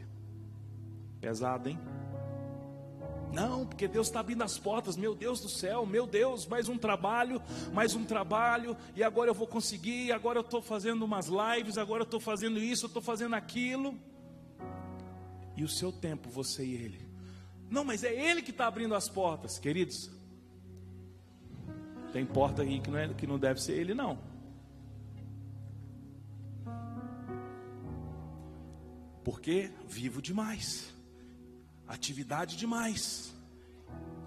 Pesado, 1.21 1.69
hein? 1.69 1.79
Não, 3.33 3.65
porque 3.65 3.87
Deus 3.87 4.09
está 4.09 4.21
abrindo 4.21 4.43
as 4.43 4.59
portas, 4.59 4.97
meu 4.97 5.15
Deus 5.15 5.41
do 5.41 5.49
céu, 5.49 5.87
meu 5.87 6.07
Deus, 6.07 6.47
mais 6.47 6.69
um 6.69 6.77
trabalho, 6.77 7.41
mais 7.73 7.95
um 7.95 8.05
trabalho, 8.05 8.77
e 8.97 9.05
agora 9.05 9.31
eu 9.31 9.35
vou 9.35 9.47
conseguir, 9.47 10.11
agora 10.11 10.39
eu 10.39 10.43
estou 10.43 10.61
fazendo 10.61 11.05
umas 11.05 11.29
lives, 11.29 11.79
agora 11.79 12.03
eu 12.03 12.05
estou 12.05 12.19
fazendo 12.19 12.59
isso, 12.59 12.87
eu 12.87 12.89
estou 12.89 13.03
fazendo 13.03 13.35
aquilo. 13.35 13.95
E 15.57 15.63
o 15.63 15.69
seu 15.69 15.93
tempo, 15.93 16.29
você 16.29 16.65
e 16.65 16.75
ele. 16.75 17.09
Não, 17.71 17.85
mas 17.85 18.03
é 18.03 18.13
ele 18.13 18.43
que 18.43 18.51
está 18.51 18.67
abrindo 18.67 18.95
as 18.95 19.09
portas, 19.09 19.59
queridos. 19.59 20.11
Tem 22.13 22.27
porta 22.27 22.63
aí 22.63 22.81
que 22.81 22.91
não, 22.91 22.99
é, 22.99 23.15
que 23.15 23.27
não 23.27 23.39
deve 23.39 23.63
ser 23.63 23.75
ele, 23.75 23.95
não. 23.95 24.19
Porque 29.23 29.71
vivo 29.87 30.21
demais 30.21 31.00
atividade 31.93 32.57
demais. 32.57 33.35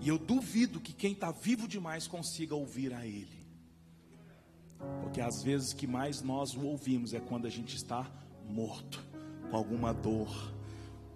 E 0.02 0.10
eu 0.10 0.18
duvido 0.18 0.80
que 0.80 0.92
quem 0.92 1.14
está 1.14 1.32
vivo 1.32 1.68
demais 1.68 2.08
consiga 2.08 2.54
ouvir 2.54 2.94
a 2.94 3.06
Ele. 3.06 3.44
Porque 5.02 5.22
às 5.22 5.42
vezes 5.42 5.72
que 5.72 5.88
mais 5.88 6.22
nós 6.22 6.54
o 6.56 6.62
ouvimos 6.66 7.14
é 7.14 7.20
quando 7.20 7.48
a 7.48 7.50
gente 7.50 7.76
está 7.76 8.10
morto, 8.50 9.02
com 9.50 9.56
alguma 9.56 9.94
dor, 9.94 10.54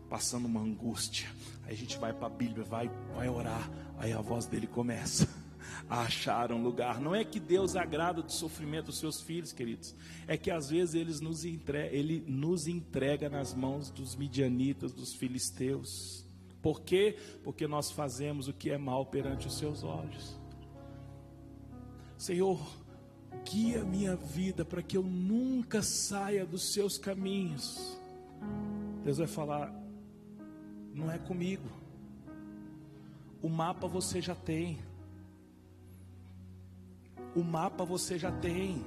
passando 0.10 0.46
uma 0.46 0.62
angústia. 0.62 1.28
Aí 1.66 1.74
a 1.74 1.78
gente 1.78 1.98
vai 1.98 2.14
para 2.14 2.28
a 2.28 2.30
Bíblia, 2.30 2.64
vai, 2.64 2.90
vai 3.14 3.28
orar, 3.28 3.70
aí 3.98 4.14
a 4.14 4.22
voz 4.22 4.46
dele 4.46 4.68
começa 4.68 5.28
a 5.90 6.04
achar 6.04 6.54
um 6.54 6.64
lugar. 6.64 7.02
Não 7.02 7.14
é 7.14 7.26
que 7.26 7.42
Deus 7.42 7.76
agrada 7.76 8.22
do 8.22 8.32
sofrimento 8.32 8.86
dos 8.86 9.00
seus 9.00 9.20
filhos, 9.20 9.52
queridos. 9.52 9.94
É 10.26 10.38
que 10.38 10.50
às 10.50 10.70
vezes 10.70 10.96
ele 10.96 11.14
nos 11.20 11.44
entrega, 11.44 11.94
ele 11.94 12.24
nos 12.26 12.68
entrega 12.68 13.30
nas 13.30 13.54
mãos 13.54 13.90
dos 13.90 14.16
midianitas, 14.16 14.94
dos 14.94 15.14
filisteus. 15.14 16.27
Por 16.68 16.82
quê? 16.82 17.16
Porque 17.46 17.66
nós 17.66 17.92
fazemos 17.92 18.50
o 18.50 18.54
que 18.54 18.70
é 18.70 18.78
mal 18.78 19.06
perante 19.06 19.48
os 19.48 19.58
seus 19.58 19.86
olhos. 19.86 20.38
Senhor, 22.18 22.60
guia 23.50 23.86
minha 23.86 24.18
vida 24.18 24.66
para 24.66 24.84
que 24.84 24.98
eu 24.98 25.02
nunca 25.02 25.82
saia 25.82 26.46
dos 26.46 26.74
seus 26.74 26.98
caminhos. 26.98 27.98
Deus 29.02 29.18
vai 29.18 29.28
falar: 29.28 29.74
não 30.94 31.10
é 31.10 31.18
comigo. 31.18 31.70
O 33.42 33.48
mapa 33.48 33.88
você 33.88 34.22
já 34.22 34.36
tem. 34.36 34.78
O 37.34 37.46
mapa 37.46 37.86
você 37.86 38.20
já 38.20 38.30
tem. 38.30 38.86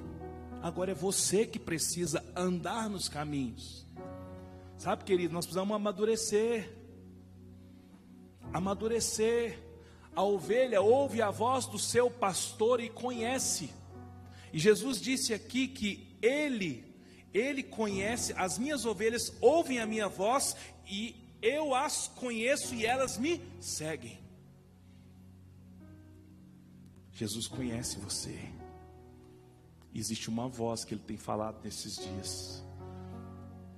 Agora 0.61 0.91
é 0.91 0.95
você 0.95 1.47
que 1.47 1.59
precisa 1.59 2.23
andar 2.37 2.91
nos 2.91 3.09
caminhos. 3.09 3.87
Sabe, 4.77 5.03
querido, 5.03 5.33
nós 5.33 5.47
precisamos 5.47 5.75
amadurecer 5.75 6.80
amadurecer. 8.53 9.59
A 10.15 10.23
ovelha 10.23 10.81
ouve 10.81 11.23
a 11.23 11.31
voz 11.31 11.67
do 11.67 11.79
seu 11.79 12.11
pastor 12.11 12.81
e 12.81 12.89
conhece. 12.89 13.73
E 14.53 14.59
Jesus 14.59 15.01
disse 15.01 15.33
aqui 15.33 15.69
que 15.69 16.17
ele, 16.21 16.85
ele 17.33 17.63
conhece, 17.63 18.33
as 18.37 18.59
minhas 18.59 18.85
ovelhas 18.85 19.33
ouvem 19.41 19.79
a 19.79 19.87
minha 19.87 20.09
voz 20.09 20.57
e 20.87 21.15
eu 21.41 21.75
as 21.75 22.09
conheço 22.09 22.75
e 22.75 22.85
elas 22.85 23.17
me 23.17 23.41
seguem. 23.61 24.19
Jesus 27.13 27.47
conhece 27.47 27.99
você. 27.99 28.37
Existe 29.95 30.29
uma 30.29 30.49
voz 30.49 30.85
que 30.85 30.95
ele 30.95 31.03
tem 31.03 31.17
falado 31.17 31.63
nesses 31.63 31.97
dias 31.97 32.65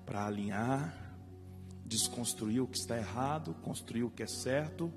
para 0.05 0.27
alinhar 0.27 1.02
desconstruir 1.93 2.61
o 2.61 2.67
que 2.67 2.77
está 2.77 2.97
errado, 2.97 3.55
construir 3.63 4.03
o 4.03 4.11
que 4.11 4.23
é 4.23 4.27
certo, 4.27 4.93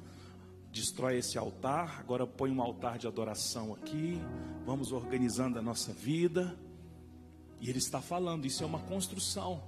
destrói 0.71 1.17
esse 1.17 1.37
altar, 1.37 1.99
agora 1.99 2.25
põe 2.25 2.51
um 2.51 2.61
altar 2.61 2.97
de 2.97 3.07
adoração 3.07 3.73
aqui, 3.73 4.19
vamos 4.65 4.91
organizando 4.91 5.59
a 5.59 5.61
nossa 5.61 5.93
vida. 5.93 6.57
E 7.59 7.69
ele 7.69 7.79
está 7.79 8.01
falando, 8.01 8.45
isso 8.45 8.63
é 8.63 8.65
uma 8.65 8.79
construção. 8.79 9.63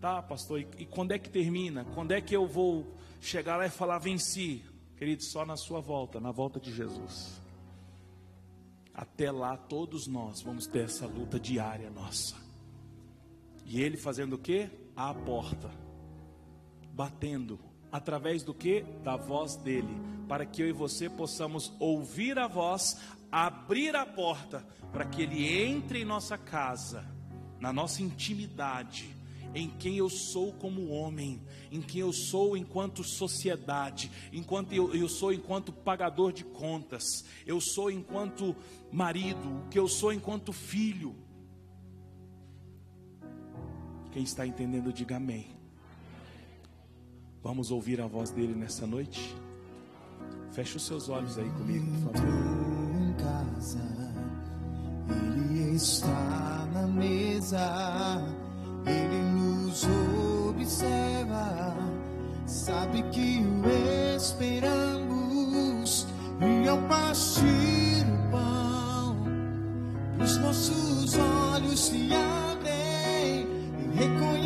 Tá, 0.00 0.22
pastor? 0.22 0.60
E, 0.60 0.68
e 0.78 0.86
quando 0.86 1.12
é 1.12 1.18
que 1.18 1.28
termina? 1.28 1.84
Quando 1.94 2.12
é 2.12 2.20
que 2.20 2.34
eu 2.34 2.46
vou 2.46 2.94
chegar 3.20 3.56
lá 3.56 3.66
e 3.66 3.70
falar 3.70 3.98
venci? 3.98 4.62
Querido, 4.96 5.22
só 5.22 5.44
na 5.44 5.56
sua 5.56 5.80
volta, 5.80 6.20
na 6.20 6.30
volta 6.30 6.60
de 6.60 6.72
Jesus. 6.72 7.42
Até 8.94 9.30
lá 9.30 9.56
todos 9.56 10.06
nós 10.06 10.40
vamos 10.40 10.66
ter 10.66 10.84
essa 10.84 11.06
luta 11.06 11.38
diária 11.40 11.90
nossa 11.90 12.36
E 13.66 13.80
ele 13.82 13.96
fazendo 13.96 14.34
o 14.34 14.38
que? 14.38 14.70
A 14.94 15.12
porta, 15.12 15.70
batendo, 16.94 17.58
através 17.90 18.42
do 18.42 18.54
que? 18.54 18.82
Da 19.02 19.16
voz 19.16 19.56
dele, 19.56 19.94
para 20.28 20.46
que 20.46 20.62
eu 20.62 20.68
e 20.68 20.72
você 20.72 21.10
possamos 21.10 21.72
ouvir 21.80 22.38
a 22.38 22.46
voz, 22.46 23.00
abrir 23.30 23.96
a 23.96 24.06
porta, 24.06 24.64
para 24.92 25.04
que 25.04 25.22
ele 25.22 25.46
entre 25.48 26.00
em 26.00 26.04
nossa 26.04 26.38
casa, 26.38 27.04
na 27.58 27.72
nossa 27.72 28.00
intimidade, 28.00 29.14
em 29.54 29.68
quem 29.68 29.96
eu 29.96 30.08
sou 30.08 30.52
como 30.52 30.88
homem, 30.90 31.40
em 31.70 31.80
quem 31.80 32.00
eu 32.00 32.12
sou 32.12 32.56
enquanto 32.56 33.02
sociedade, 33.02 34.10
enquanto 34.32 34.72
eu, 34.72 34.94
eu 34.94 35.08
sou 35.08 35.32
enquanto 35.32 35.72
pagador 35.72 36.32
de 36.32 36.44
contas, 36.44 37.24
eu 37.46 37.60
sou 37.60 37.90
enquanto 37.90 38.54
marido, 38.90 39.64
o 39.64 39.68
que 39.68 39.78
eu 39.78 39.88
sou 39.88 40.12
enquanto 40.12 40.52
filho. 40.52 41.14
Quem 44.12 44.22
está 44.22 44.46
entendendo, 44.46 44.92
diga 44.92 45.16
amém. 45.16 45.63
Vamos 47.44 47.70
ouvir 47.70 48.00
a 48.00 48.06
voz 48.06 48.30
dele 48.30 48.54
nessa 48.54 48.86
noite? 48.86 49.36
Feche 50.52 50.78
os 50.78 50.86
seus 50.86 51.10
olhos 51.10 51.36
aí 51.36 51.50
comigo, 51.50 51.86
por 52.00 52.14
favor. 52.14 52.30
Em 52.98 53.12
casa, 53.12 54.14
ele 55.10 55.76
está 55.76 56.66
na 56.72 56.86
mesa, 56.86 58.22
ele 58.86 59.22
nos 59.38 59.84
observa, 60.48 61.76
sabe 62.46 63.02
que 63.10 63.44
o 63.44 64.16
esperamos, 64.16 66.06
e 66.40 66.66
ao 66.66 66.78
partir 66.88 68.06
o 68.08 68.30
pão, 68.30 69.18
os 70.18 70.38
nossos 70.38 71.14
olhos 71.18 71.78
se 71.78 72.08
abrem 72.10 73.46
e 73.78 73.96
reconhecemos 73.98 74.43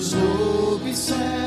nos 0.00 0.14
observa, 0.14 1.39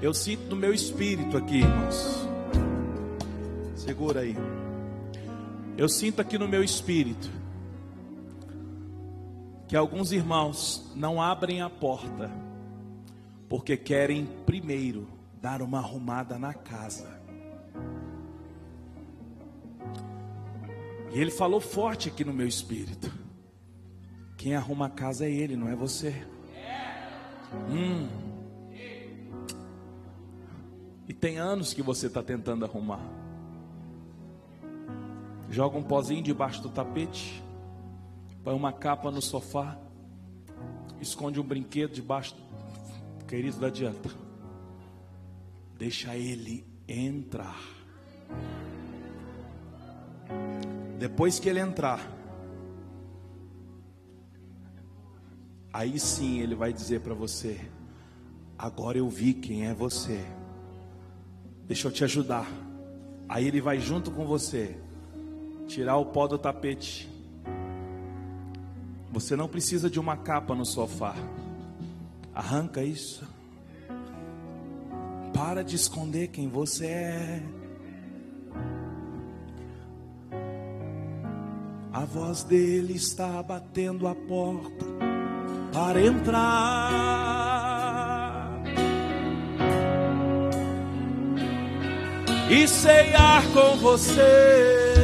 Eu 0.00 0.12
sinto 0.12 0.50
no 0.50 0.56
meu 0.56 0.74
espírito 0.74 1.38
aqui, 1.38 1.56
irmãos. 1.60 2.28
Segura 3.74 4.20
aí. 4.20 4.36
Eu 5.76 5.88
sinto 5.88 6.20
aqui 6.20 6.36
no 6.36 6.46
meu 6.46 6.62
espírito 6.62 7.30
que 9.66 9.74
alguns 9.74 10.12
irmãos 10.12 10.92
não 10.94 11.20
abrem 11.20 11.62
a 11.62 11.70
porta 11.70 12.30
porque 13.48 13.76
querem 13.76 14.26
primeiro 14.44 15.08
dar 15.40 15.62
uma 15.62 15.78
arrumada 15.78 16.38
na 16.38 16.52
casa. 16.52 17.18
E 21.12 21.18
ele 21.18 21.30
falou 21.30 21.60
forte 21.60 22.08
aqui 22.08 22.22
no 22.22 22.34
meu 22.34 22.46
espírito. 22.46 23.10
Quem 24.36 24.54
arruma 24.54 24.86
a 24.86 24.90
casa 24.90 25.24
é 25.24 25.30
ele, 25.30 25.56
não 25.56 25.68
é 25.68 25.74
você. 25.74 26.14
Hum. 27.70 28.25
E 31.08 31.14
tem 31.14 31.38
anos 31.38 31.72
que 31.72 31.82
você 31.82 32.08
está 32.08 32.22
tentando 32.22 32.64
arrumar. 32.64 33.00
Joga 35.48 35.78
um 35.78 35.82
pozinho 35.82 36.22
debaixo 36.22 36.60
do 36.60 36.68
tapete, 36.68 37.42
põe 38.42 38.54
uma 38.54 38.72
capa 38.72 39.10
no 39.10 39.22
sofá, 39.22 39.78
esconde 41.00 41.40
um 41.40 41.44
brinquedo 41.44 41.92
debaixo. 41.92 42.34
Querido, 43.28 43.60
não 43.60 43.68
adianta. 43.68 44.10
Deixa 45.78 46.16
ele 46.16 46.66
entrar. 46.88 47.60
Depois 50.98 51.38
que 51.38 51.48
ele 51.48 51.60
entrar, 51.60 52.00
aí 55.72 56.00
sim 56.00 56.40
ele 56.40 56.54
vai 56.54 56.72
dizer 56.72 57.00
para 57.00 57.14
você: 57.14 57.60
Agora 58.58 58.98
eu 58.98 59.08
vi 59.08 59.34
quem 59.34 59.66
é 59.66 59.74
você. 59.74 60.24
Deixa 61.66 61.88
eu 61.88 61.92
te 61.92 62.04
ajudar. 62.04 62.46
Aí 63.28 63.46
ele 63.46 63.60
vai 63.60 63.80
junto 63.80 64.10
com 64.10 64.24
você 64.24 64.76
tirar 65.66 65.96
o 65.96 66.06
pó 66.06 66.26
do 66.26 66.38
tapete. 66.38 67.08
Você 69.10 69.34
não 69.34 69.48
precisa 69.48 69.90
de 69.90 69.98
uma 69.98 70.16
capa 70.16 70.54
no 70.54 70.64
sofá. 70.64 71.14
Arranca 72.34 72.82
isso. 72.82 73.26
Para 75.34 75.62
de 75.64 75.74
esconder 75.74 76.28
quem 76.28 76.48
você 76.48 76.86
é. 76.86 77.42
A 81.92 82.04
voz 82.04 82.42
dele 82.44 82.94
está 82.94 83.42
batendo 83.42 84.06
a 84.06 84.14
porta 84.14 84.84
para 85.72 86.00
entrar 86.00 87.45
e 92.48 92.66
ceiar 92.68 93.42
com 93.52 93.76
você. 93.76 94.96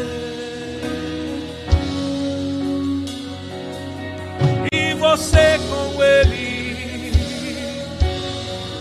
E 4.73 4.95
você 4.95 5.59
com 5.69 6.03
ele, 6.03 7.13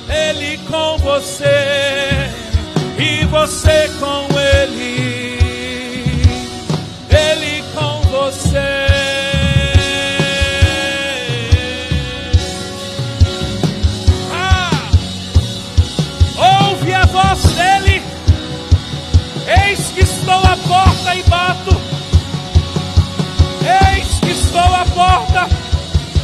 ele 0.10 0.58
com 0.70 0.98
você, 1.00 2.30
e 2.98 3.26
você 3.26 3.90
com 4.00 4.31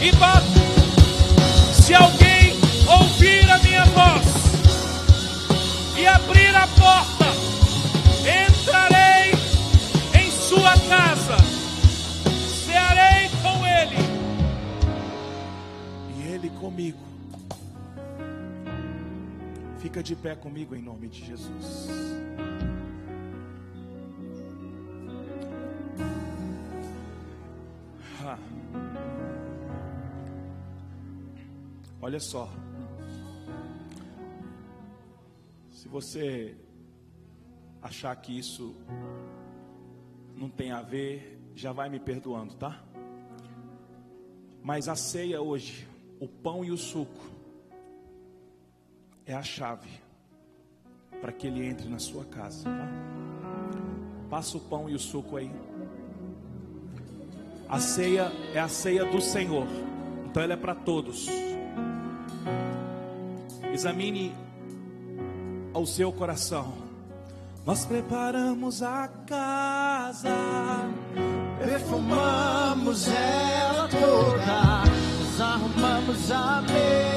e 0.02 0.12
bato. 0.14 0.48
Se 1.74 1.94
alguém 1.94 2.54
ouvir 3.00 3.50
a 3.50 3.58
minha 3.60 3.86
voz 3.86 4.26
e 5.98 6.06
abrir 6.06 6.56
a 6.56 6.68
porta, 6.68 7.26
entrarei 8.48 9.32
em 10.22 10.32
sua 10.32 10.74
casa, 10.88 11.38
cearei 12.66 13.30
com 13.42 13.66
ele 13.66 13.98
e 16.18 16.34
ele 16.34 16.50
comigo. 16.60 17.00
Fica 19.80 20.04
de 20.04 20.16
pé 20.16 20.36
comigo 20.36 20.76
em 20.76 20.82
nome 20.82 21.08
de 21.08 21.26
Jesus. 21.26 22.27
Olha 32.08 32.22
só. 32.22 32.50
Se 35.70 35.90
você 35.90 36.56
achar 37.82 38.16
que 38.16 38.32
isso 38.40 38.74
não 40.34 40.50
tem 40.50 40.72
a 40.72 40.82
ver, 40.82 41.38
já 41.54 41.74
vai 41.74 41.90
me 41.90 42.00
perdoando, 42.00 42.56
tá? 42.56 42.82
Mas 44.64 44.88
a 44.88 44.96
ceia 44.96 45.42
hoje, 45.42 45.86
o 46.18 46.30
pão 46.30 46.64
e 46.64 46.72
o 46.72 46.78
suco, 46.78 47.30
é 49.26 49.34
a 49.34 49.44
chave 49.44 49.90
para 51.20 51.34
que 51.34 51.48
ele 51.48 51.66
entre 51.66 51.90
na 51.90 52.00
sua 52.00 52.24
casa, 52.24 52.64
tá? 52.70 52.88
Passa 54.30 54.56
o 54.56 54.62
pão 54.62 54.90
e 54.90 54.96
o 54.96 55.00
suco 55.00 55.36
aí. 55.36 55.52
A 57.68 57.82
ceia 57.82 58.32
é 58.54 58.60
a 58.60 58.70
ceia 58.70 59.04
do 59.04 59.20
Senhor, 59.20 59.68
então 60.26 60.42
ela 60.42 60.54
é 60.54 60.58
para 60.58 60.74
todos. 60.74 61.28
Examine 63.78 64.36
ao 65.72 65.86
seu 65.86 66.12
coração. 66.12 66.74
Nós 67.64 67.86
preparamos 67.86 68.82
a 68.82 69.08
casa, 69.28 70.36
Perfumamos 71.60 73.08
ela 73.08 73.88
toda, 73.88 74.84
nós 75.22 75.42
arrumamos 75.42 76.32
a 76.32 76.62
mesa. 76.64 77.17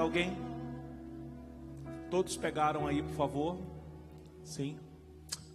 Alguém? 0.00 0.36
Todos 2.10 2.36
pegaram 2.36 2.86
aí, 2.86 3.02
por 3.02 3.14
favor? 3.14 3.58
Sim. 4.44 4.78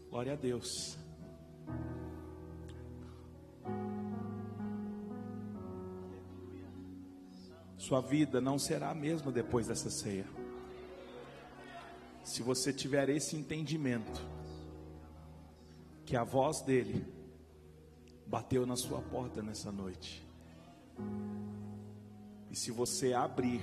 Glória 0.10 0.34
a 0.34 0.36
Deus. 0.36 0.98
Sua 7.78 8.02
vida 8.02 8.39
não 8.39 8.60
será 8.60 8.92
a 8.92 8.96
mesma 8.96 9.32
depois 9.32 9.68
dessa 9.68 9.89
ceia. 9.89 10.26
Se 12.24 12.44
você 12.44 12.72
tiver 12.72 13.10
esse 13.10 13.36
entendimento, 13.36 14.22
que 16.06 16.16
a 16.16 16.24
voz 16.24 16.62
dele 16.62 17.06
bateu 18.28 18.66
na 18.66 18.76
sua 18.76 19.02
porta 19.02 19.42
nessa 19.42 19.72
noite. 19.72 20.26
E 22.50 22.56
se 22.56 22.72
você 22.72 23.14
abrir 23.14 23.62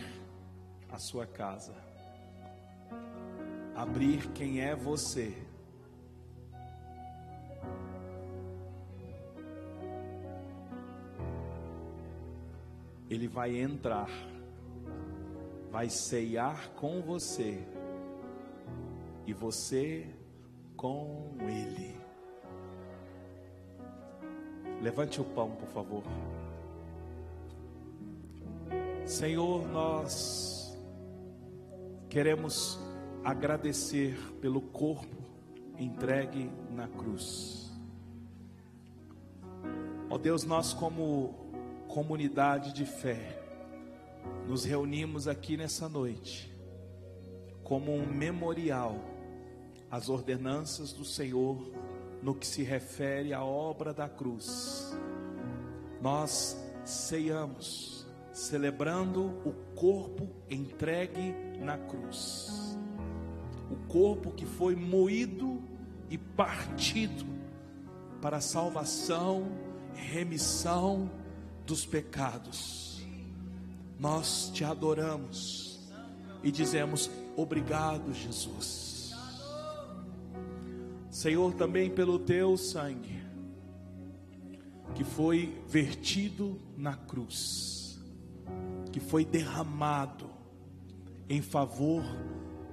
a 0.91 0.99
sua 0.99 1.27
casa, 1.27 1.75
abrir 3.75 4.31
quem 4.33 4.61
é 4.61 4.75
você, 4.75 5.37
ele 13.11 13.27
vai 13.27 13.57
entrar, 13.59 14.11
vai 15.71 15.89
ceiar 15.89 16.71
com 16.71 17.01
você 17.01 17.65
e 19.27 19.33
você 19.33 20.07
com 20.77 21.37
ele. 21.41 21.99
Levante 24.81 25.21
o 25.21 25.25
pão, 25.25 25.51
por 25.51 25.69
favor. 25.69 26.03
Senhor, 29.05 29.67
nós 29.69 30.58
queremos 32.09 32.79
agradecer 33.25 34.17
pelo 34.41 34.61
corpo 34.61 35.17
entregue 35.79 36.51
na 36.71 36.89
cruz. 36.89 37.71
Ó 40.11 40.19
Deus, 40.19 40.45
nós 40.45 40.73
como 40.73 41.35
comunidade 41.87 42.73
de 42.73 42.85
fé, 42.85 43.39
nos 44.47 44.65
reunimos 44.65 45.29
aqui 45.29 45.57
nessa 45.57 45.89
noite 45.89 46.53
como 47.63 47.93
um 47.93 48.07
memorial 48.07 48.99
às 49.91 50.09
ordenanças 50.09 50.93
do 50.93 51.05
Senhor 51.05 51.71
no 52.23 52.35
que 52.35 52.47
se 52.47 52.63
refere 52.63 53.35
à 53.35 53.45
obra 53.45 53.93
da 53.93 54.09
cruz. 54.09 54.97
Nós 56.01 56.57
ceiamos, 56.85 57.98
celebrando 58.39 59.27
o 59.45 59.53
corpo 59.75 60.29
entregue 60.49 61.35
na 61.59 61.77
cruz. 61.77 62.79
O 63.69 63.77
corpo 63.89 64.31
que 64.31 64.47
foi 64.47 64.77
moído 64.77 65.61
e 66.09 66.17
partido 66.17 67.27
para 68.23 68.37
a 68.37 68.41
salvação, 68.41 69.49
remissão 69.93 71.11
dos 71.67 71.85
pecados. 71.85 73.05
Nós 73.99 74.51
te 74.55 74.65
adoramos 74.65 75.81
e 76.43 76.53
dizemos 76.53 77.11
obrigado, 77.37 78.15
Jesus. 78.15 79.13
Senhor, 81.11 81.53
também 81.55 81.91
pelo 81.91 82.21
teu 82.21 82.57
sangue 82.57 83.19
que 84.95 85.03
foi 85.03 85.61
vertido 85.69 86.61
na 86.77 86.95
cruz, 86.95 87.78
que 88.89 89.01
foi 89.01 89.25
derramado 89.25 90.31
em 91.29 91.43
favor 91.43 92.03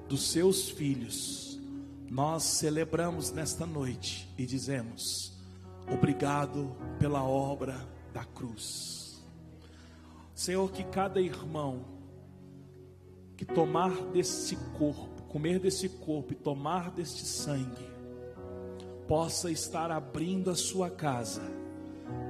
dos 0.07 0.31
seus 0.31 0.69
filhos, 0.69 1.59
nós 2.09 2.43
celebramos 2.43 3.31
nesta 3.31 3.65
noite 3.65 4.31
e 4.37 4.45
dizemos: 4.45 5.33
obrigado 5.91 6.75
pela 6.99 7.23
obra 7.23 7.87
da 8.13 8.23
cruz. 8.23 9.23
Senhor, 10.33 10.71
que 10.71 10.83
cada 10.83 11.21
irmão 11.21 11.85
que 13.37 13.45
tomar 13.45 13.91
desse 14.13 14.55
corpo, 14.77 15.23
comer 15.23 15.59
desse 15.59 15.89
corpo 15.89 16.31
e 16.31 16.35
tomar 16.35 16.91
deste 16.91 17.25
sangue, 17.25 17.89
possa 19.07 19.51
estar 19.51 19.91
abrindo 19.91 20.49
a 20.49 20.55
sua 20.55 20.89
casa, 20.89 21.41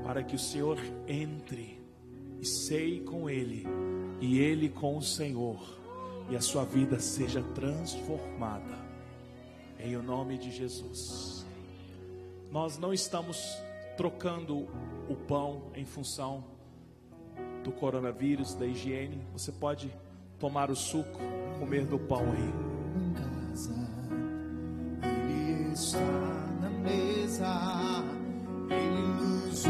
para 0.04 0.24
que 0.24 0.36
o 0.36 0.40
Senhor 0.40 0.80
entre 1.08 1.75
e 2.46 2.48
ceie 2.48 3.00
com 3.00 3.28
Ele, 3.28 3.66
e 4.22 4.38
Ele 4.38 4.70
com 4.70 4.96
o 5.00 5.02
Senhor, 5.02 5.60
e 6.30 6.36
a 6.36 6.42
sua 6.42 6.64
vida 6.64 7.00
seja 7.00 7.42
transformada, 7.56 8.86
em 9.80 9.96
o 9.96 10.04
nome 10.04 10.38
de 10.38 10.52
Jesus. 10.52 11.44
Nós 12.52 12.78
não 12.78 12.94
estamos 12.94 13.58
trocando 13.98 14.68
o 15.10 15.16
pão 15.28 15.72
em 15.74 15.86
função 15.86 16.44
do 17.64 17.72
coronavírus, 17.72 18.54
da 18.54 18.68
higiene. 18.68 19.20
Você 19.34 19.52
pode 19.52 19.92
tomar 20.38 20.70
o 20.70 20.76
suco, 20.76 21.20
comer 21.58 21.88
do 21.88 21.98
pão 21.98 22.22
aí. 22.32 22.54
Está 25.74 26.00
na 26.62 26.70
mesa, 26.70 28.04
ele 28.70 29.48
nos 29.48 29.66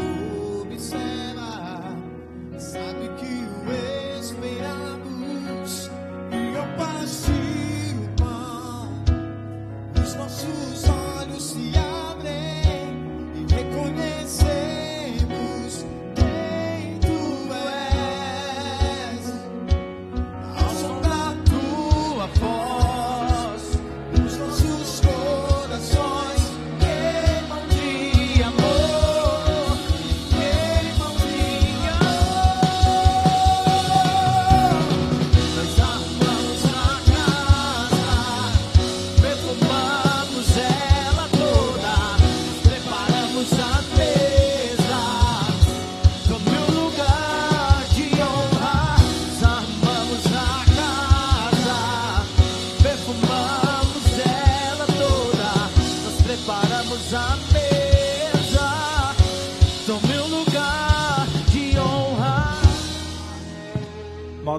sabe 2.76 3.15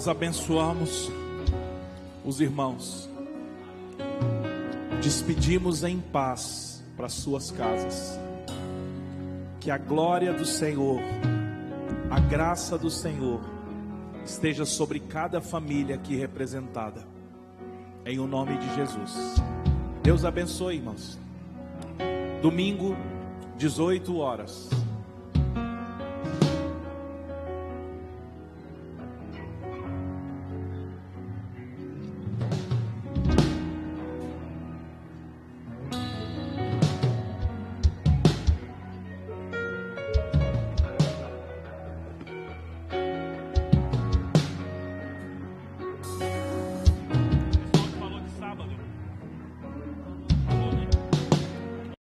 Abençoamos 0.07 1.11
os 2.23 2.39
irmãos, 2.39 3.09
despedimos 5.01 5.83
em 5.83 5.99
paz 5.99 6.83
para 6.95 7.09
suas 7.09 7.51
casas. 7.51 8.17
Que 9.59 9.69
a 9.69 9.77
glória 9.77 10.33
do 10.33 10.45
Senhor, 10.45 11.01
a 12.09 12.19
graça 12.21 12.77
do 12.77 12.89
Senhor, 12.89 13.41
esteja 14.25 14.65
sobre 14.65 14.99
cada 14.99 15.41
família 15.41 15.95
aqui 15.95 16.15
representada, 16.15 17.05
em 18.05 18.17
o 18.17 18.27
nome 18.27 18.57
de 18.57 18.75
Jesus. 18.75 19.13
Deus 20.03 20.23
abençoe, 20.23 20.75
irmãos. 20.75 21.19
Domingo, 22.41 22.95
18 23.57 24.17
horas. 24.17 24.69